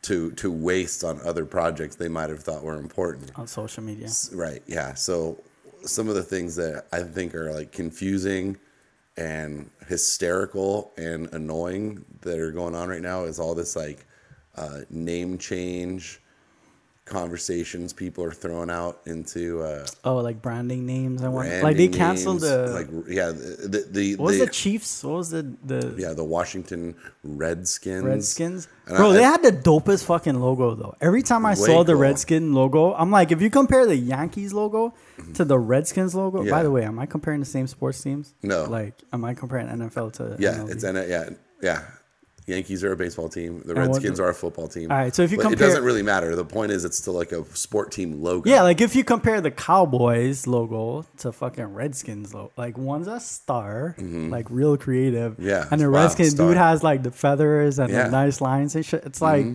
[0.03, 3.30] to to waste on other projects they might have thought were important.
[3.36, 4.09] on social media.
[4.32, 4.62] Right.
[4.66, 4.94] Yeah.
[4.94, 5.42] So
[5.84, 8.57] some of the things that I think are like confusing
[9.16, 14.07] and hysterical and annoying that are going on right now is all this like
[14.57, 16.22] uh, name change
[17.05, 21.46] conversations people are throwing out into uh, Oh, like branding names and what?
[21.62, 22.53] Like they canceled names.
[22.53, 22.68] the.
[22.72, 25.03] like yeah the the, the, what was the- the Chiefs?
[25.05, 26.94] What was the the yeah the Washington
[27.24, 28.68] Redskins Redskins?
[28.86, 30.94] And Bro, I- they had the dopest fucking logo though.
[31.00, 32.03] Every time I saw the cool.
[32.03, 34.94] Redskin logo, I'm like, if you compare the Yankees logo
[35.34, 36.48] to the Redskins logo.
[36.48, 38.34] By the way, am I comparing the same sports teams?
[38.42, 38.64] No.
[38.64, 40.36] Like, am I comparing NFL to?
[40.38, 40.70] Yeah, MLB?
[40.70, 41.30] it's N- yeah,
[41.62, 41.82] yeah.
[42.53, 43.62] Yankees are a baseball team.
[43.64, 44.90] The Redskins are a football team.
[44.90, 46.34] All right, so if you But compare- it doesn't really matter.
[46.36, 48.48] The point is, it's still like a sport team logo.
[48.48, 53.20] Yeah, like if you compare the Cowboys logo to fucking Redskins logo, like one's a
[53.20, 55.32] star, like real creative.
[55.34, 55.48] Mm-hmm.
[55.48, 58.05] Yeah, And the wow, Redskins dude has like the feathers and Yeah.
[58.05, 59.05] the nice lines and shit.
[59.05, 59.46] It's like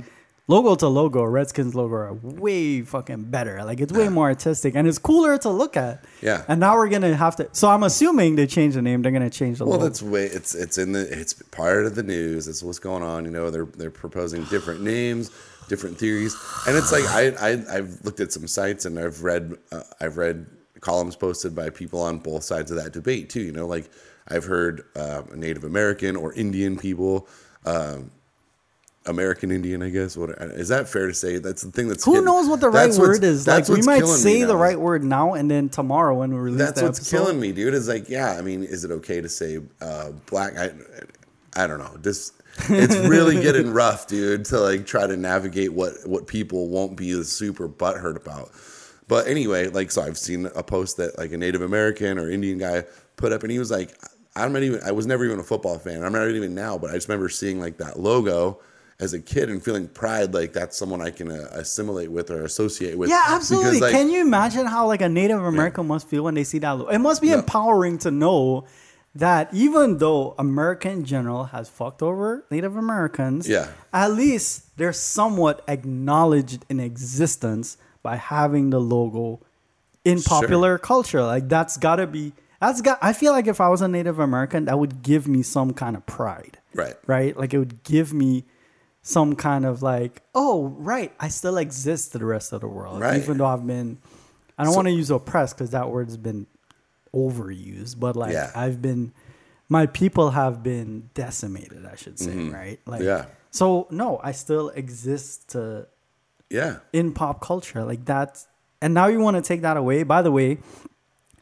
[0.47, 3.63] logo to logo, Redskins logo are way fucking better.
[3.63, 6.03] Like it's way more artistic and it's cooler to look at.
[6.21, 6.43] Yeah.
[6.47, 7.49] And now we're gonna have to.
[7.51, 9.01] So I'm assuming they change the name.
[9.01, 9.77] They're gonna change the logo.
[9.77, 9.89] Well, logo.
[9.89, 12.47] that's way it's it's in the it's part of the news.
[12.47, 13.25] It's what's going on.
[13.25, 15.31] You know, they're they're proposing different names,
[15.67, 16.35] different theories,
[16.65, 20.17] and it's like I, I I've looked at some sites and I've read uh, I've
[20.17, 20.47] read
[20.79, 23.41] columns posted by people on both sides of that debate too.
[23.41, 23.89] You know, like
[24.27, 27.27] I've heard uh, Native American or Indian people.
[27.65, 28.11] Um,
[29.07, 30.17] American Indian, I guess.
[30.17, 31.37] What is that fair to say?
[31.37, 33.47] That's the thing that's Who getting- knows what the right word is?
[33.47, 36.75] Like we might say the right word now, and then tomorrow when we release that
[36.75, 37.73] That's what's episode, killing me, dude.
[37.73, 40.55] Is like, yeah, I mean, is it okay to say uh, black?
[40.57, 40.71] I,
[41.55, 41.97] I don't know.
[42.01, 42.33] Just
[42.69, 47.23] it's really getting rough, dude, to like try to navigate what what people won't be
[47.23, 48.51] super butthurt about.
[49.07, 52.57] But anyway, like, so I've seen a post that like a Native American or Indian
[52.57, 52.83] guy
[53.15, 53.91] put up, and he was like,
[54.35, 54.81] I'm not even.
[54.85, 56.03] I was never even a football fan.
[56.03, 58.59] I'm not even now, but I just remember seeing like that logo.
[58.99, 62.43] As a kid and feeling pride, like that's someone I can uh, assimilate with or
[62.43, 63.09] associate with.
[63.11, 63.73] Yeah, absolutely.
[63.73, 66.57] Because, like, Can you imagine how like a Native American must feel when they see
[66.59, 66.71] that?
[66.71, 66.89] Logo?
[66.89, 68.65] It must be empowering to know
[69.13, 73.67] that even though American general has fucked over Native Americans, Yeah.
[73.93, 79.39] at least they're somewhat acknowledged in existence by having the logo
[80.03, 81.23] in popular culture.
[81.23, 84.65] Like that's gotta be that's got I feel like if I was a Native American,
[84.65, 86.57] that would give me some kind of pride.
[86.73, 86.95] Right.
[87.05, 87.37] Right?
[87.37, 88.43] Like it would give me
[89.07, 92.99] some kind of like, oh, right, I still exist to the rest of the world.
[92.99, 93.15] Right.
[93.21, 93.99] Even though I've been
[94.57, 96.45] I don't want to use oppressed because that word's been
[97.13, 98.51] overused, but like Yeah.
[98.53, 99.13] I've been
[99.69, 102.79] my people have been decimated, I should say, right?
[102.85, 103.07] Like Mm-hmm.
[103.07, 103.25] Yeah.
[103.51, 105.87] so no, I still exist to
[106.49, 106.79] Yeah.
[106.91, 107.85] in pop culture.
[107.85, 108.47] Like that's
[108.81, 110.03] and now you want to take that away.
[110.03, 110.57] By the way,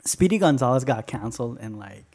[0.06, 2.15] Speedy Gonzales got canceled in like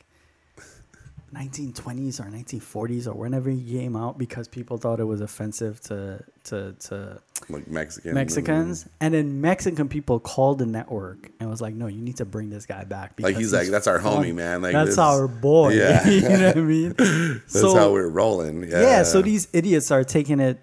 [1.35, 6.23] 1920s or 1940s or whenever he came out because people thought it was offensive to
[6.45, 11.75] to to Like Mexican Mexicans, and then Mexican people called the network and was like,
[11.75, 14.61] "No, you need to bring this guy back." Like he's like, "That's our homie, man.
[14.61, 16.09] Like that's this- our boy." Yeah.
[16.09, 16.95] you know what I mean?
[16.99, 18.65] That's so how we're rolling.
[18.65, 18.81] Yeah.
[18.81, 20.59] yeah, so these idiots are taking it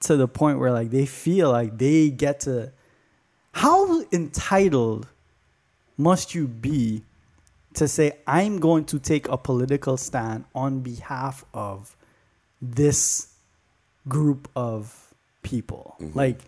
[0.00, 2.72] to the point where like they feel like they get to.
[3.52, 5.06] How entitled
[5.96, 7.04] must you be
[7.74, 11.96] to say I'm going to take a political stand on behalf of
[12.60, 13.34] this
[14.08, 15.96] group of people?
[16.14, 16.38] Like,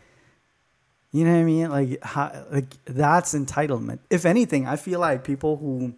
[1.12, 1.70] you know what I mean?
[1.70, 3.98] Like, how, like that's entitlement.
[4.10, 5.94] If anything, I feel like people who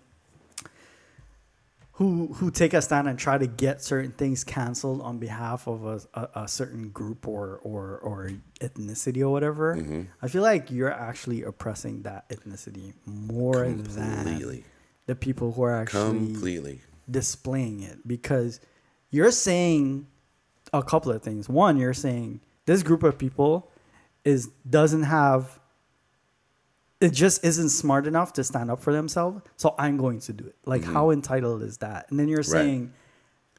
[1.99, 5.85] who who take a stand and try to get certain things canceled on behalf of
[5.85, 9.75] a, a, a certain group or or or ethnicity or whatever.
[9.75, 10.03] Mm-hmm.
[10.23, 13.95] I feel like you're actually oppressing that ethnicity more Completely.
[13.95, 14.65] than
[15.09, 16.83] the people who are actually Completely.
[17.11, 18.61] displaying it because
[19.11, 20.07] you're saying
[20.73, 21.49] a couple of things.
[21.49, 23.73] One, you're saying this group of people
[24.23, 25.59] is doesn't have
[27.01, 30.45] it just isn't smart enough to stand up for themselves, so I'm going to do
[30.45, 30.57] it.
[30.67, 30.93] Like mm-hmm.
[30.93, 32.11] how entitled is that?
[32.11, 32.93] And then you're saying,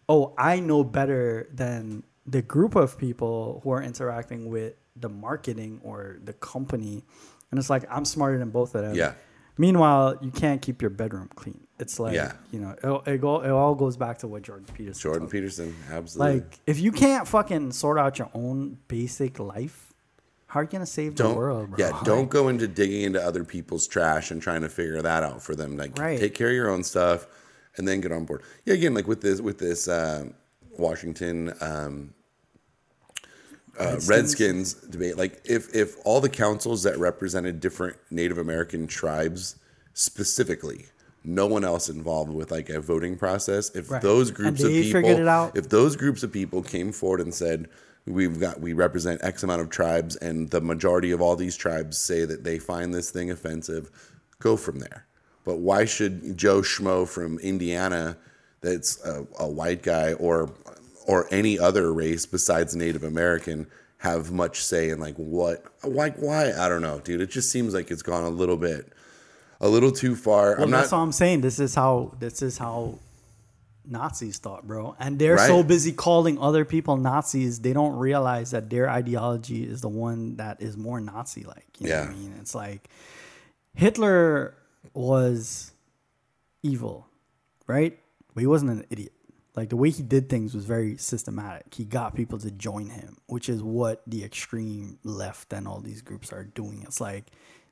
[0.08, 5.82] "Oh, I know better than the group of people who are interacting with the marketing
[5.84, 7.06] or the company."
[7.50, 8.94] And it's like I'm smarter than both of them.
[8.94, 9.14] Yeah.
[9.60, 11.68] Meanwhile, you can't keep your bedroom clean.
[11.80, 12.32] It's like Yeah.
[12.52, 15.02] you know, it, it, go, it all goes back to what Jordan Peterson.
[15.02, 15.32] Jordan told.
[15.32, 16.40] Peterson, absolutely.
[16.42, 19.94] Like, if you can't fucking sort out your own basic life,
[20.48, 21.78] how are you gonna save don't the world, bro?
[21.78, 25.44] yeah don't go into digging into other people's trash and trying to figure that out
[25.44, 26.20] for them like Right.
[26.20, 27.28] take care of your own stuff
[27.78, 30.26] and then get on board yeah again like with this with this uh,
[30.78, 32.14] washington um,
[33.80, 34.74] uh, Redskins.
[34.74, 39.56] debate like if if all the councils that represented different native american tribes
[39.94, 40.86] specifically
[41.24, 44.02] no one else involved with like a voting process if Right.
[44.02, 45.02] those groups of people
[45.56, 47.68] if those groups of people came forward and said
[48.06, 51.98] we've got we represent x amount of tribes and the majority of all these tribes
[51.98, 53.90] say that they find this thing offensive
[54.40, 55.06] go from there
[55.46, 58.18] but why should joe schmo from indiana
[58.62, 60.50] that's a, a white guy or
[61.08, 63.68] or any other race besides native american
[64.00, 67.74] have much say in like what like why i don't know dude it just seems
[67.74, 68.94] like it's gone a little bit
[69.62, 71.42] a little too far Well, i'm that's not all I'm saying.
[71.42, 72.98] This is how this is how
[73.86, 74.96] Nazis thought, bro.
[75.00, 79.82] And they're so busy calling other people Nazis, they don't realize that their ideology is
[79.82, 81.66] the one that is more Nazi like.
[81.80, 82.36] You know what I mean?
[82.40, 82.88] It's like
[83.74, 84.54] Hitler
[84.94, 85.72] was
[86.64, 87.08] evil,
[87.68, 87.98] right?
[88.34, 89.12] But he wasn't an idiot.
[89.60, 91.74] Like the way he did things was very systematic.
[91.74, 96.02] He got people to join him, which is what the extreme left and all these
[96.02, 96.82] groups are doing.
[96.88, 97.26] It's like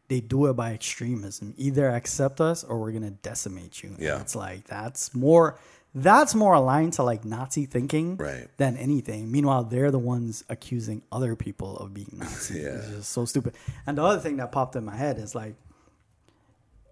[0.09, 1.53] they do it by extremism.
[1.57, 3.89] Either accept us or we're gonna decimate you.
[3.91, 4.19] And Yeah.
[4.19, 5.57] it's like that's more
[5.95, 8.49] that's more aligned to like Nazi thinking Right.
[8.57, 9.31] than anything.
[9.31, 12.59] Meanwhile, they're the ones accusing other people of being Nazi.
[12.59, 12.79] Yeah.
[12.79, 13.53] It's just so stupid.
[13.88, 15.55] And the other thing that popped in my head is like,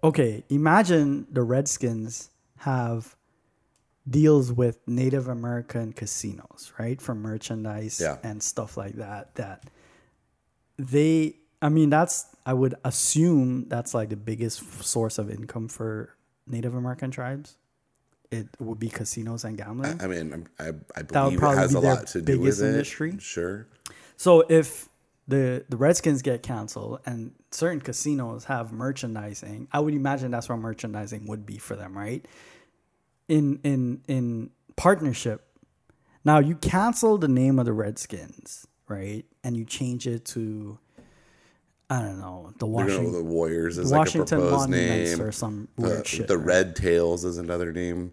[0.02, 3.15] okay, imagine the Redskins have
[4.08, 7.00] deals with Native American casinos, right?
[7.00, 8.18] For merchandise Yeah.
[8.22, 9.34] and stuff like that.
[9.34, 9.64] That
[10.78, 16.14] they, I mean, that's, I would assume that's like the biggest source of income for
[16.46, 17.56] Native American tribes.
[18.30, 20.00] It would be casinos and gambling.
[20.00, 22.66] I mean, I'm- I, I believe it has a lot to do with it.
[22.68, 23.16] industry.
[23.18, 23.66] Sure.
[24.16, 24.88] So if
[25.28, 30.58] the the Redskins get canceled and certain casinos have merchandising, I would imagine that's where
[30.58, 32.24] merchandising would be for them, right?
[33.28, 35.42] In in in partnership.
[36.24, 39.24] Now you cancel the name of the Redskins, right?
[39.44, 40.78] And you change it to
[41.88, 45.20] I don't know, the Washington the Warriors is like a Washington proposed Monuments name.
[45.26, 46.28] or some The, weird shit.
[46.28, 46.46] the right?
[46.46, 48.12] Red Tails is another name,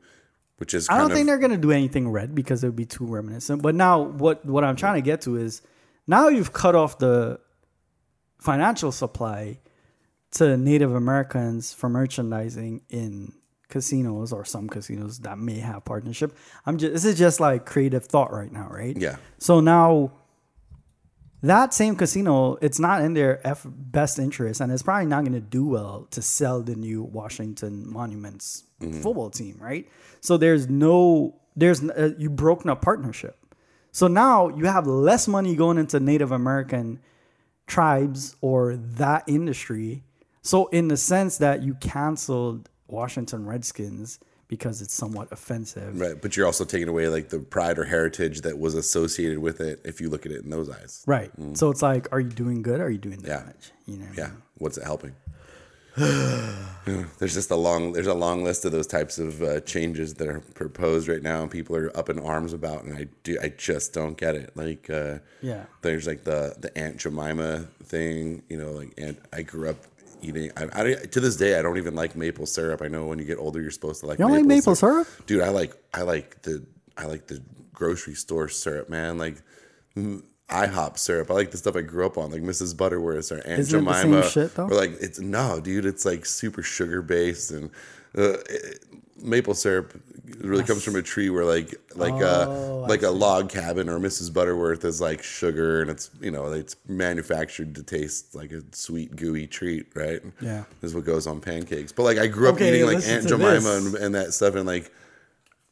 [0.57, 3.05] which is I don't think they're gonna do anything red because it would be too
[3.05, 3.61] reminiscent.
[3.61, 5.61] But now, what what I'm trying to get to is
[6.07, 7.39] now you've cut off the
[8.39, 9.59] financial supply
[10.32, 13.34] to Native Americans for merchandising in
[13.74, 16.38] casinos or some casinos that may have partnership.
[16.65, 18.95] I'm just this is just like creative thought right now, right?
[18.95, 19.17] yeah.
[19.39, 20.13] So now
[21.41, 25.34] that same casino, it's not in their F best interest, and it's probably not going
[25.34, 28.63] to do well to sell the new Washington Monuments
[29.01, 29.89] football team, right?
[30.21, 33.38] So there's no, there's uh, you broken a partnership.
[33.91, 36.99] So now you have less money going into Native American
[37.67, 40.03] tribes or that industry.
[40.41, 46.37] So in the sense that you canceled Washington Redskins because it's somewhat offensive, Right, but
[46.37, 49.81] you're also taking away like the pride or heritage that was associated with it.
[49.83, 51.31] If you look at it in those eyes, Right.
[51.53, 52.79] So it's like, are you doing good?
[52.79, 53.27] Or are you doing Mm.
[53.27, 53.43] Yeah.
[53.87, 54.07] You know.
[54.15, 54.29] yeah,
[54.59, 55.13] what's it helping?
[57.19, 60.27] there's just a long there's a long list of those types of uh, changes that
[60.27, 63.49] are proposed right now and people are up in arms about and i do i
[63.49, 65.65] just don't get it like uh Yeah.
[65.83, 69.77] there's like the the aunt jemima thing you know like and i grew up
[70.24, 73.19] eating I, I to this day i don't even like maple syrup i know when
[73.19, 75.07] you get older you're supposed to like You don't like maple syrup?
[75.26, 76.65] dude i like i like the
[76.97, 77.41] i like the
[77.74, 79.41] grocery store syrup man like
[80.49, 81.32] IHOP syrup.
[81.32, 82.76] I like the stuff I grew up on, like Mrs.
[82.76, 84.24] Butterworth or Aunt Isn't it the Jemima.
[84.24, 84.65] same shit, though?
[84.65, 85.86] Or like it's no, dude.
[85.86, 87.71] It's like super sugar based and
[88.17, 88.84] uh, it-
[89.22, 89.93] maple syrup
[90.39, 93.99] really comes from a tree where like like Oh, uh like a log cabin or
[93.99, 94.34] Mrs.
[94.34, 99.16] Butterworth is like sugar and it's you know it's manufactured to taste like a sweet
[99.16, 100.22] gooey treat, right?
[100.41, 100.64] Yeah.
[100.82, 101.91] This is what goes on pancakes.
[101.91, 104.66] But like I grew up Okay, eating like Aunt Jemima and, and that stuff and
[104.66, 104.91] like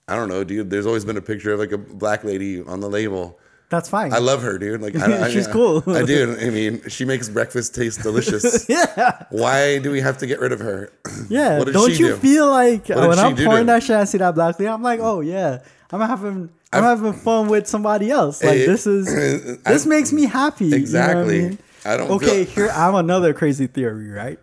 [0.07, 0.69] I don't know, dude.
[0.69, 3.39] There's always been a picture of like a black lady on the label.
[3.71, 4.11] That's fine.
[4.13, 4.81] I love her, dude.
[4.81, 5.81] Like, I, I, She's cool.
[5.87, 6.35] I do.
[6.39, 8.67] I mean, she makes breakfast taste delicious.
[8.69, 9.23] yeah.
[9.29, 10.91] Why do we have to get rid of her?
[11.29, 11.57] Yeah.
[11.63, 12.15] What Don't you do?
[12.17, 15.21] feel like when I'm pouring that shit, I see that black lady, I'm like, oh
[15.21, 15.59] yeah,
[15.89, 18.43] I'm having I'm having fun with somebody else.
[18.43, 19.05] Like Eh, this is
[19.63, 20.65] this makes me happy.
[20.65, 21.41] you know I Exactly.
[21.41, 21.59] mean?
[21.85, 24.37] I don't Okay, feel- here I have another crazy theory, right?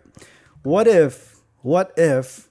[0.63, 2.49] What if what if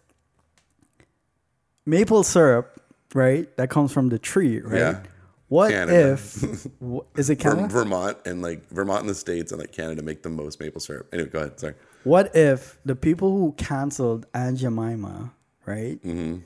[1.87, 2.81] maple syrup,
[3.15, 3.55] right?
[3.57, 4.79] That comes from the tree, right?
[4.79, 5.01] Yeah.
[5.49, 6.13] What Canada.
[6.13, 6.43] if
[7.17, 7.69] is it Canada?
[7.69, 11.09] Vermont and like Vermont in the states and like Canada make the most maple syrup.
[11.13, 11.59] Anyway, go ahead.
[11.59, 11.75] Sorry.
[12.05, 15.33] What if the people who canceled Aunt Jemima,
[15.67, 16.03] right?
[16.05, 16.39] Mm-hmm.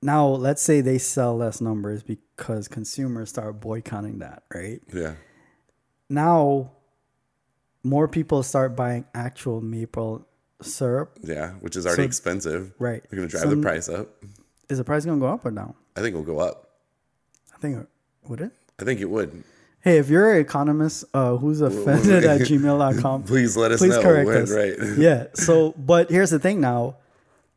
[0.00, 4.80] Now, let's say they sell less numbers because consumers start boycotting that, right?
[4.92, 5.14] Yeah.
[6.08, 6.70] Now,
[7.82, 10.26] more people start buying actual maple
[10.62, 11.18] syrup.
[11.22, 11.52] Yeah.
[11.54, 12.72] Which is already So- expensive.
[12.78, 13.02] right.
[13.10, 14.08] They're gonna drive So- the price up.
[14.68, 15.72] Is the price going to go up or down?
[15.96, 16.67] I think it'll go up.
[17.58, 17.88] I think, it-
[18.28, 18.52] would it?
[18.80, 19.42] I think it would.
[19.80, 24.02] Hey, if you're an economist uh, who's offended at gmail.com, Please let us please know.
[24.02, 24.50] correct when, us.
[24.50, 24.74] Right.
[24.98, 25.26] yeah.
[25.34, 26.96] So, but here's the thing now.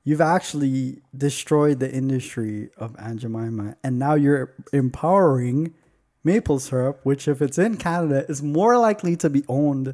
[0.03, 5.73] You've actually destroyed the industry of Aunt Jemima, and now you're empowering
[6.23, 9.93] maple syrup, which, if it's in Canada, is more likely to be owned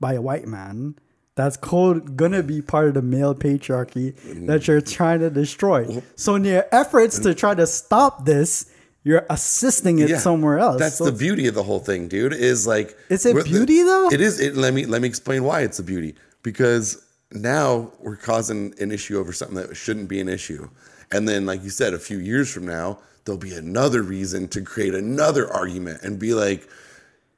[0.00, 0.96] by a white man.
[1.34, 6.02] That's called gonna be part of the male patriarchy that you're trying to destroy.
[6.16, 8.70] So, in your efforts to try to stop this,
[9.08, 10.18] you're assisting it Yeah.
[10.18, 10.78] somewhere else.
[10.78, 12.34] That's So the beauty of the whole thing, dude.
[12.34, 14.10] Is like Is it beauty, though?
[14.12, 14.38] It is.
[14.38, 16.14] It, let me let me explain why it's a beauty.
[16.42, 17.02] Because
[17.32, 20.68] now we're causing an issue over something that shouldn't be an issue,
[21.10, 24.60] and then, like you said, a few years from now, there'll be another reason to
[24.60, 26.68] create another argument and be like,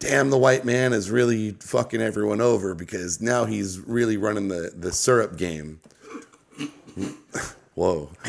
[0.01, 4.73] "Damn, the white man is really fucking everyone over because now he's really running the
[4.77, 5.79] the syrup game."
[7.81, 8.11] Whoa.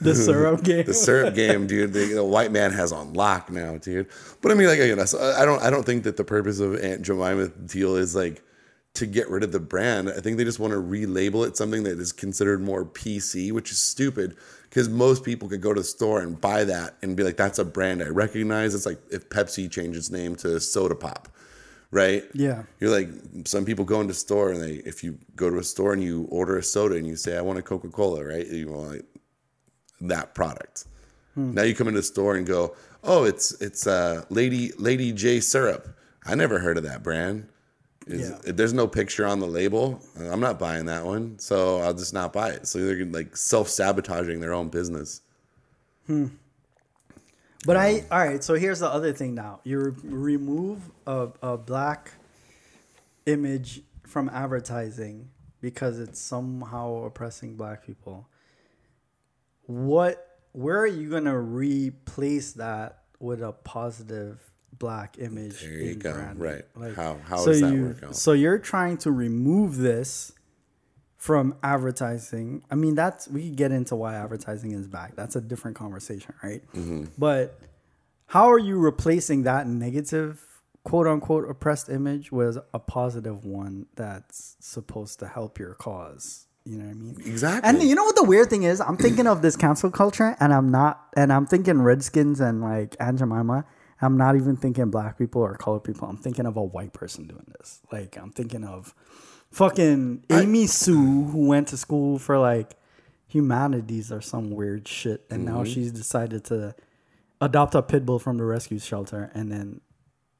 [0.00, 0.86] the syrup game.
[0.86, 1.92] the syrup game, dude.
[1.92, 4.08] The, the white man has on lock now, dude.
[4.40, 7.02] But I mean, like, so I don't, I don't think that the purpose of Aunt
[7.02, 8.42] Jemima deal is like
[8.94, 10.08] to get rid of the brand.
[10.08, 13.70] I think they just want to relabel it something that is considered more PC, which
[13.70, 14.38] is stupid
[14.70, 17.58] because most people could go to the store and buy that and be like, that's
[17.58, 18.74] a brand I recognize.
[18.74, 21.28] It's like if Pepsi changed its name to Soda Pop,
[21.90, 22.24] right?
[22.34, 22.64] Yeah.
[22.80, 23.08] You're like
[23.46, 26.26] some people go into store and they if you go to a store and you
[26.30, 28.46] order a soda and you say I want a Coca Cola, right?
[28.46, 29.04] You want like
[30.02, 30.84] that product.
[31.36, 32.74] Now you come into the store and go,
[33.04, 35.86] oh, it's it's uh, Lady Lady J syrup.
[36.26, 37.48] I never heard of that brand.
[38.08, 38.52] Is, Yeah.
[38.52, 40.00] There's no picture on the label.
[40.18, 42.66] I'm not buying that one, so I'll just not buy it.
[42.66, 45.20] So they're like self sabotaging their own business.
[47.66, 48.44] But I um, all right.
[48.44, 49.34] So here's the other thing.
[49.34, 52.12] Now you re- remove a, a black
[53.26, 55.30] image from advertising
[55.60, 58.28] because it's somehow oppressing black people.
[59.66, 60.24] What?
[60.52, 64.40] Where are you gonna replace that with a positive
[64.78, 65.60] black image?
[65.60, 66.12] There you in go.
[66.12, 66.38] branding?
[66.38, 66.94] Right.
[66.94, 68.16] How- how so does that you, work out?
[68.16, 70.32] So you're trying to remove this
[71.18, 72.62] from advertising.
[72.70, 75.16] I mean, that's we could get into why advertising is back.
[75.16, 76.62] That's a different conversation, right?
[76.72, 77.06] Mm-hmm.
[77.18, 77.58] But
[78.26, 80.44] how are you replacing that negative
[80.84, 86.46] quote unquote oppressed image with a positive one that's supposed to help your cause?
[86.64, 87.16] You know what I mean?
[87.24, 87.68] Exactly.
[87.68, 88.80] And you know what the weird thing is?
[88.80, 92.94] I'm thinking of this cancel culture, and I'm not, and I'm thinking Redskins and like
[93.00, 93.64] Aunt Jemima.
[94.00, 96.08] I'm not even thinking black people or colored people.
[96.08, 97.80] I'm thinking of a white person doing this.
[97.90, 98.94] Like I'm thinking of
[99.50, 102.74] fucking Amy Sue who went to school for like
[103.26, 105.72] humanities or some weird shit, and now Mm-hmm.
[105.72, 106.74] she's decided to
[107.40, 109.80] adopt a pit bull from the rescue shelter, and then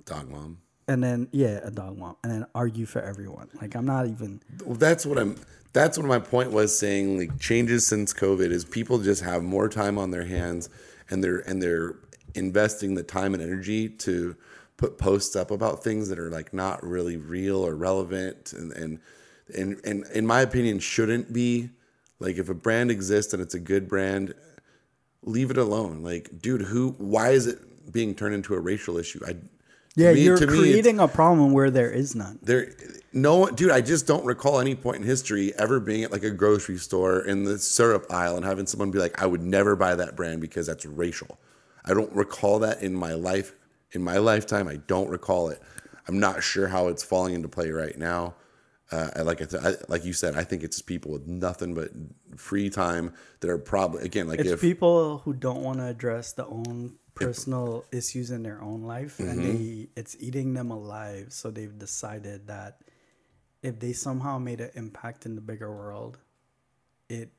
[0.04, 0.58] Dog mom.
[0.86, 3.48] and then yeah, a dog mom, and then argue for everyone.
[3.60, 4.40] Like I'm not even.
[4.64, 5.36] Well, that's what I'm.
[5.74, 7.18] That's what my point was saying.
[7.18, 10.70] Like changes since COVID is people just have more time on their hands,
[11.10, 11.94] and they're and they're
[12.34, 14.34] investing the time and energy to
[14.78, 18.98] put posts up about things that are like not really real or relevant, and and
[19.54, 21.68] and and in my opinion shouldn't be.
[22.20, 24.34] Like if a brand exists and it's a good brand
[25.22, 26.02] leave it alone.
[26.02, 29.20] Like dude who why is it being turned into a racial issue?
[29.26, 29.36] I
[29.94, 32.38] Yeah, me- you're to me, creating a problem where there is none.
[32.42, 32.72] there
[33.12, 36.30] no dude i just don't recall any point in history ever being at like a
[36.30, 39.94] grocery store in the syrup aisle and having someone be like i would never buy
[39.94, 41.38] that brand because that's racial.
[41.84, 43.52] I don't recall that in my life
[43.92, 45.60] in my lifetime i don't recall it
[46.06, 48.34] i'm not sure how it's falling into play right now
[48.90, 51.74] uh, I- like I, th- I like you said, I think it's people with nothing
[51.74, 51.90] but
[52.36, 56.32] free time that are probably again like It's if people who don't want to address
[56.32, 59.42] their own personal issues in their own life, and Mm-hmm.
[59.42, 61.34] they it's eating them alive.
[61.34, 62.80] So they've decided that
[63.62, 66.16] if they somehow made an impact in the bigger world,
[67.10, 67.30] it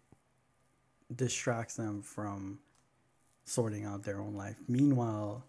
[1.16, 2.60] distracts them from
[3.46, 4.58] sorting out their own life.
[4.68, 5.46] Meanwhile,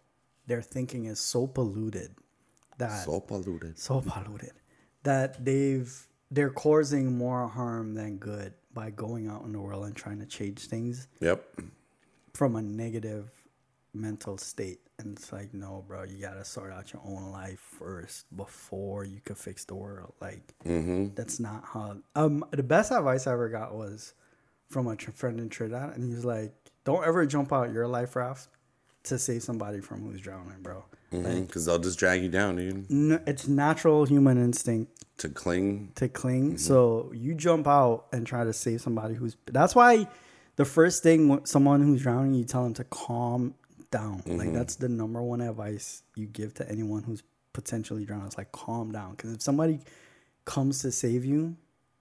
[0.50, 2.10] their thinking is so polluted
[2.78, 3.78] that so polluted.
[3.78, 4.52] so polluted
[5.04, 5.92] that they've
[6.30, 10.26] they're causing more harm than good by going out in the world and trying to
[10.26, 11.38] change things Yep.
[12.34, 13.26] from a negative
[13.92, 14.80] mental state.
[14.98, 19.20] And it's like, no, bro, you gotta sort out your own life first before you
[19.24, 20.12] could fix the world.
[20.20, 20.54] Like,
[21.16, 21.96] that's not how.
[22.14, 24.14] Um, the best advice I ever got was
[24.68, 26.52] from a tr- friend in Trinidad, and he was like,
[26.84, 28.48] "Don't ever jump out your life raft
[29.04, 30.84] to save somebody from who's drowning, bro.
[31.12, 32.86] Mm-hmm, because they'll just drag you down, dude.
[32.90, 35.90] N- it's natural human instinct To cling.
[35.96, 36.50] to cling.
[36.50, 36.56] Mm-hmm.
[36.58, 39.36] So you jump out and try to save somebody who's.
[39.46, 40.06] That's why
[40.56, 43.54] the first thing someone who's drowning, you tell them to calm
[43.90, 44.22] down.
[44.26, 44.52] Like mm-hmm.
[44.54, 47.22] that's the number one advice you give to anyone who's
[47.52, 48.26] potentially drowning.
[48.26, 49.80] It's like calm down because if somebody
[50.44, 51.56] comes to save you,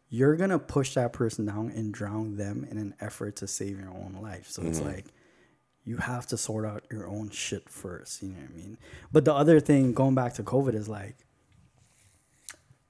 [0.09, 3.89] you're gonna push that person down and drown them in an effort to save your
[3.89, 4.47] own life.
[4.49, 5.05] So it's like
[5.85, 8.21] you have to sort out your own shit first.
[8.21, 8.77] You know what I mean?
[9.11, 11.17] But the other thing, going back to COVID, is like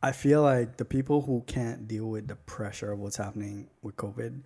[0.01, 3.97] I feel like the people who can't deal with the pressure of what's happening with
[3.97, 4.41] COVID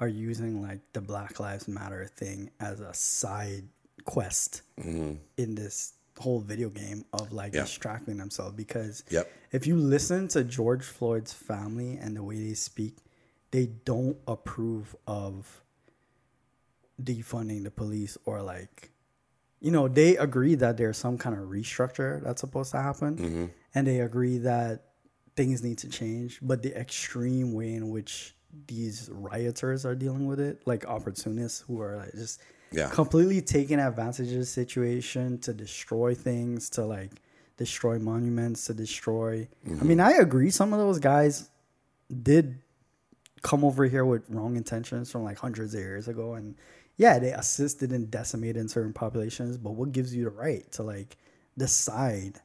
[0.00, 3.64] are using like the Black Lives Matter thing as a side
[4.04, 5.14] quest mm-hmm.
[5.36, 7.62] in this whole video game of like Yeah.
[7.62, 9.30] distracting themselves because Yep.
[9.50, 12.96] if you listen to George Floyd's family and the way they speak,
[13.50, 15.61] they don't approve of
[17.04, 18.92] defunding the police or like
[19.60, 23.44] you know they agree that there's some kind of restructure that's supposed to happen mm-hmm.
[23.74, 24.84] and they agree that
[25.36, 28.34] things need to change but the extreme way in which
[28.66, 32.40] these rioters are dealing with it like opportunists who are like just
[32.70, 32.88] Yeah.
[32.90, 37.12] completely taking advantage of the situation to destroy things to like
[37.56, 39.88] destroy monuments to destroy i mm-hmm.
[39.88, 41.48] mean i agree some of those guys
[42.22, 42.58] did
[43.42, 46.54] come over here with wrong intentions from like hundreds of years ago and
[46.96, 51.16] yeah they assisted in decimating certain populations but what gives you the right to like
[51.58, 52.40] decide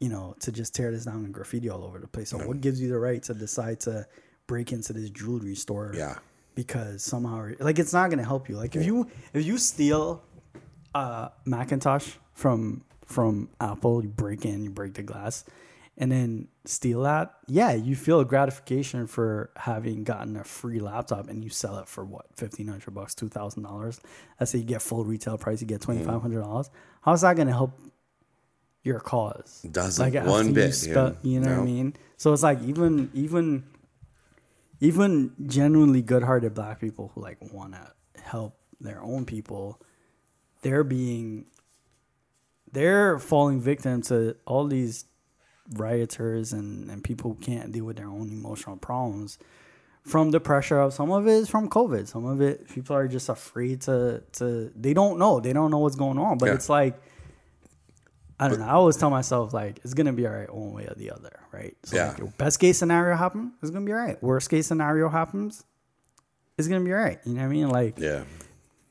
[0.00, 2.30] you know to just tear this down and graffiti all over the place?
[2.30, 2.60] So what mm.
[2.60, 4.06] gives you the right to decide to
[4.46, 6.18] break into this jewelry store Yeah.
[6.54, 8.56] because somehow like it's not going to help you.
[8.56, 10.22] Like if you if you steal
[10.94, 15.44] a macintosh from from apple you break in you break the glass
[15.98, 21.42] and then steal that yeah you feel gratification for having gotten a free laptop and
[21.42, 24.00] you sell it for what 1500 bucks $2000
[24.40, 26.08] let's say you get full retail price you get mm-hmm.
[26.08, 26.70] $2500
[27.02, 27.78] how's that going to help
[28.86, 29.66] your cause?
[29.68, 31.94] Doesn't after one you bit, spe- you know what i mean?
[32.16, 33.64] So it's like even even
[34.80, 37.92] even genuinely good-hearted black people who like want to
[38.22, 39.80] help their own people
[40.62, 41.46] they're being
[42.72, 45.06] they're falling victim to all these
[45.74, 49.38] rioters and, and people who can't deal with their own emotional problems
[50.02, 53.08] from the pressure of some of it is from covid some of it people are
[53.08, 56.54] just afraid to to they don't know they don't know what's going on but Yeah.
[56.54, 56.96] it's like
[58.38, 58.66] I don't know.
[58.66, 61.40] I always tell myself like it's gonna be all right one way or the other,
[61.52, 61.74] right?
[61.84, 62.08] So Yeah.
[62.08, 64.22] like, your best case scenario happens, it's gonna be all right.
[64.22, 65.64] Worst case scenario happens,
[66.58, 67.18] it's gonna be all right.
[67.24, 67.68] You know what I mean?
[67.70, 68.24] Like Yeah.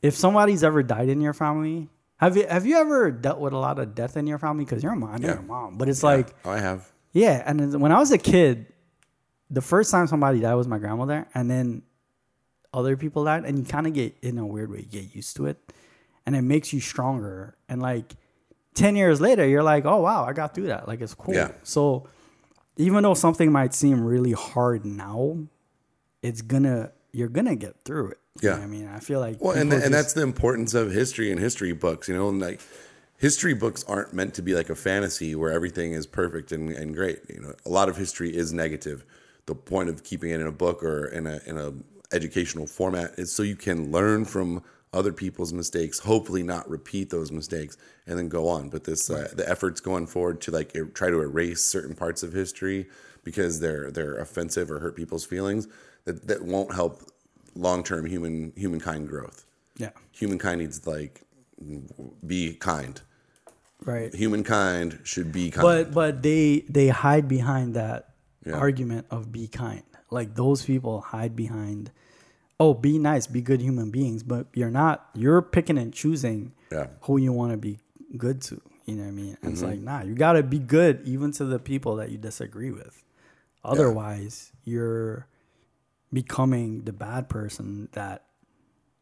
[0.02, 3.58] if somebody's ever died in your family, have you have you ever dealt with a
[3.58, 4.66] lot of death in your family?
[4.66, 5.34] Because you're a mom, Yeah.
[5.34, 6.92] your mom, but it's like Oh, I have.
[7.12, 7.44] yeah.
[7.46, 8.68] And when I was a kid,
[9.50, 11.84] the first time somebody died was my grandmother, and then
[12.74, 15.36] other people died, and you kind of get in a weird way, you get used
[15.38, 15.58] to it,
[16.26, 17.56] and it makes you stronger.
[17.70, 18.16] And like
[18.74, 20.88] ten years later, you're like, oh wow, I got through that.
[20.88, 21.34] Like it's cool.
[21.36, 21.52] Yeah.
[21.64, 22.08] So
[22.78, 25.38] even though something might seem really hard now,
[26.22, 28.20] it's gonna you're gonna get through it.
[28.42, 28.64] You know Yeah.
[28.64, 31.40] I mean, I feel like Well, and, people and that's the importance of history and
[31.40, 32.62] history books, you know, and like
[33.18, 36.96] history books aren't meant to be like a fantasy where everything is perfect and, and
[36.96, 37.20] great.
[37.30, 39.06] You know, a lot of history is negative.
[39.46, 41.74] The point of keeping it in a book or in a in a
[42.14, 44.64] educational format is so you can learn from
[44.94, 47.78] other people's mistakes, hopefully not repeat those mistakes,
[48.08, 48.70] and then go on.
[48.70, 52.24] But this uh, the efforts going forward to like er- try to erase certain parts
[52.24, 52.88] of history
[53.24, 55.68] because they're they're offensive or hurt people's feelings
[56.06, 57.04] that that won't help
[57.56, 59.46] long term human humankind growth.
[59.78, 59.92] Yeah.
[60.12, 61.22] Humankind needs like
[62.26, 63.00] be kind.
[63.84, 64.14] Right.
[64.14, 65.64] Humankind should be kind.
[65.64, 68.10] But but they they hide behind that
[68.46, 68.54] Yeah.
[68.54, 69.84] argument of be kind.
[70.12, 71.92] Like those people hide behind
[72.58, 76.88] oh, be nice, be good human beings, but you're not you're picking and choosing Yeah.
[77.02, 77.80] who you want to be
[78.18, 78.62] good to.
[78.86, 79.38] You know what I mean?
[79.42, 79.70] And It's Mm-hmm.
[79.72, 83.04] like, nah, you gotta be good even to the people that you disagree with.
[83.64, 85.28] Otherwise, you're
[86.14, 88.24] becoming the bad person that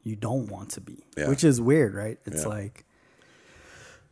[0.02, 1.04] you don't want to be.
[1.18, 1.30] Yeah.
[1.30, 2.18] Which is weird, right?
[2.26, 2.50] It's Yeah.
[2.50, 2.86] like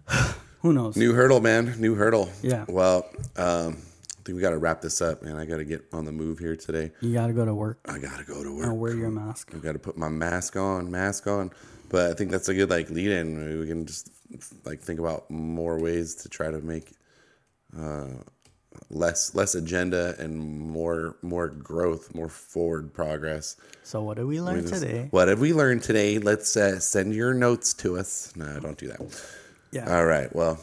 [0.61, 0.95] who knows?
[0.97, 1.75] New hurdle, man.
[1.79, 2.29] New hurdle.
[2.41, 2.65] Yeah.
[2.67, 3.05] Well,
[3.37, 3.77] um,
[4.19, 5.35] I think we got to wrap this up, man.
[5.37, 6.91] I got to get on the move here today.
[7.01, 8.65] You gotta go to work I got to go to work.
[8.67, 9.51] and wear your mask.
[9.55, 11.51] I got to put my mask on, mask on.
[11.89, 13.59] But I think that's a good like lead in.
[13.59, 14.09] We can just
[14.63, 16.91] like think about more ways to try to make
[17.77, 18.07] uh,
[18.89, 23.55] less less agenda and more more growth, more forward progress.
[23.83, 25.07] So what did we learn Just- today?
[25.11, 26.19] What have we learned today?
[26.19, 28.33] Let's uh, send your notes to us.
[28.35, 29.01] No, don't do that.
[29.71, 29.93] Yeah.
[29.95, 30.33] All right.
[30.35, 30.59] Well,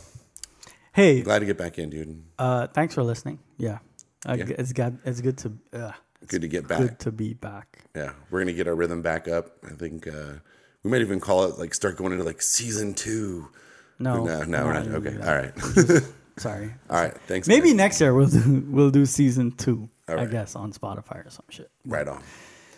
[0.93, 2.23] Hey, glad to get back in, dude.
[2.39, 3.39] uh, thanks for listening.
[3.57, 3.79] Yeah,
[4.27, 4.47] uh, Yeah.
[4.49, 5.93] it's got it's good to uh,
[6.27, 6.79] Good to get back.
[6.81, 7.85] good to be back.
[7.95, 9.53] Yeah, we're gonna get our rhythm back up.
[9.65, 10.41] I think uh,
[10.83, 13.49] we might even call it like start going into like season two.
[14.01, 14.95] No, No, no, I'm we're not not.
[15.07, 15.53] Okay, all right.
[15.63, 15.89] all that.
[15.89, 16.03] right,
[16.39, 16.71] Sorry.
[16.91, 17.15] all right.
[17.27, 17.49] Thanks.
[17.49, 19.89] Maybe next year we'll do we'll do season two.
[20.09, 21.71] All I guess on Spotify or some shit.
[21.85, 22.23] right on.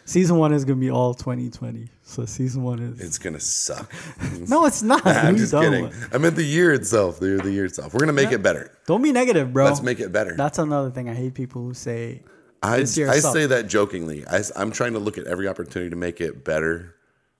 [0.05, 1.89] Season one is gonna be all 2020.
[2.03, 3.93] So season one is It's gonna suck.
[4.49, 5.07] no, it's not.
[5.07, 5.85] I'm just kidding.
[5.85, 5.95] one.
[6.13, 7.21] I meant the year itself.
[7.21, 7.95] The, the year itself.
[7.95, 8.77] We're gonna make it better.
[8.87, 9.67] Don't be negative, bro.
[9.67, 10.35] Let's make it better.
[10.37, 11.09] That's another thing.
[11.09, 12.25] I hate people who say
[12.63, 13.33] I, I sucked.
[13.33, 14.27] say that jokingly.
[14.27, 16.97] I, am trying to look at every opportunity to make it better,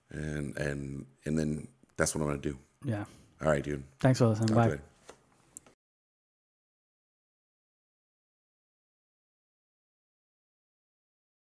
[0.09, 1.67] and and and then
[1.97, 2.57] that's what I'm gonna do.
[2.85, 3.05] yeah.
[3.43, 3.83] All right, dude.
[3.99, 4.49] Thanks for listening.
[4.49, 4.63] Talk Bye.
[4.63, 4.83] to you later.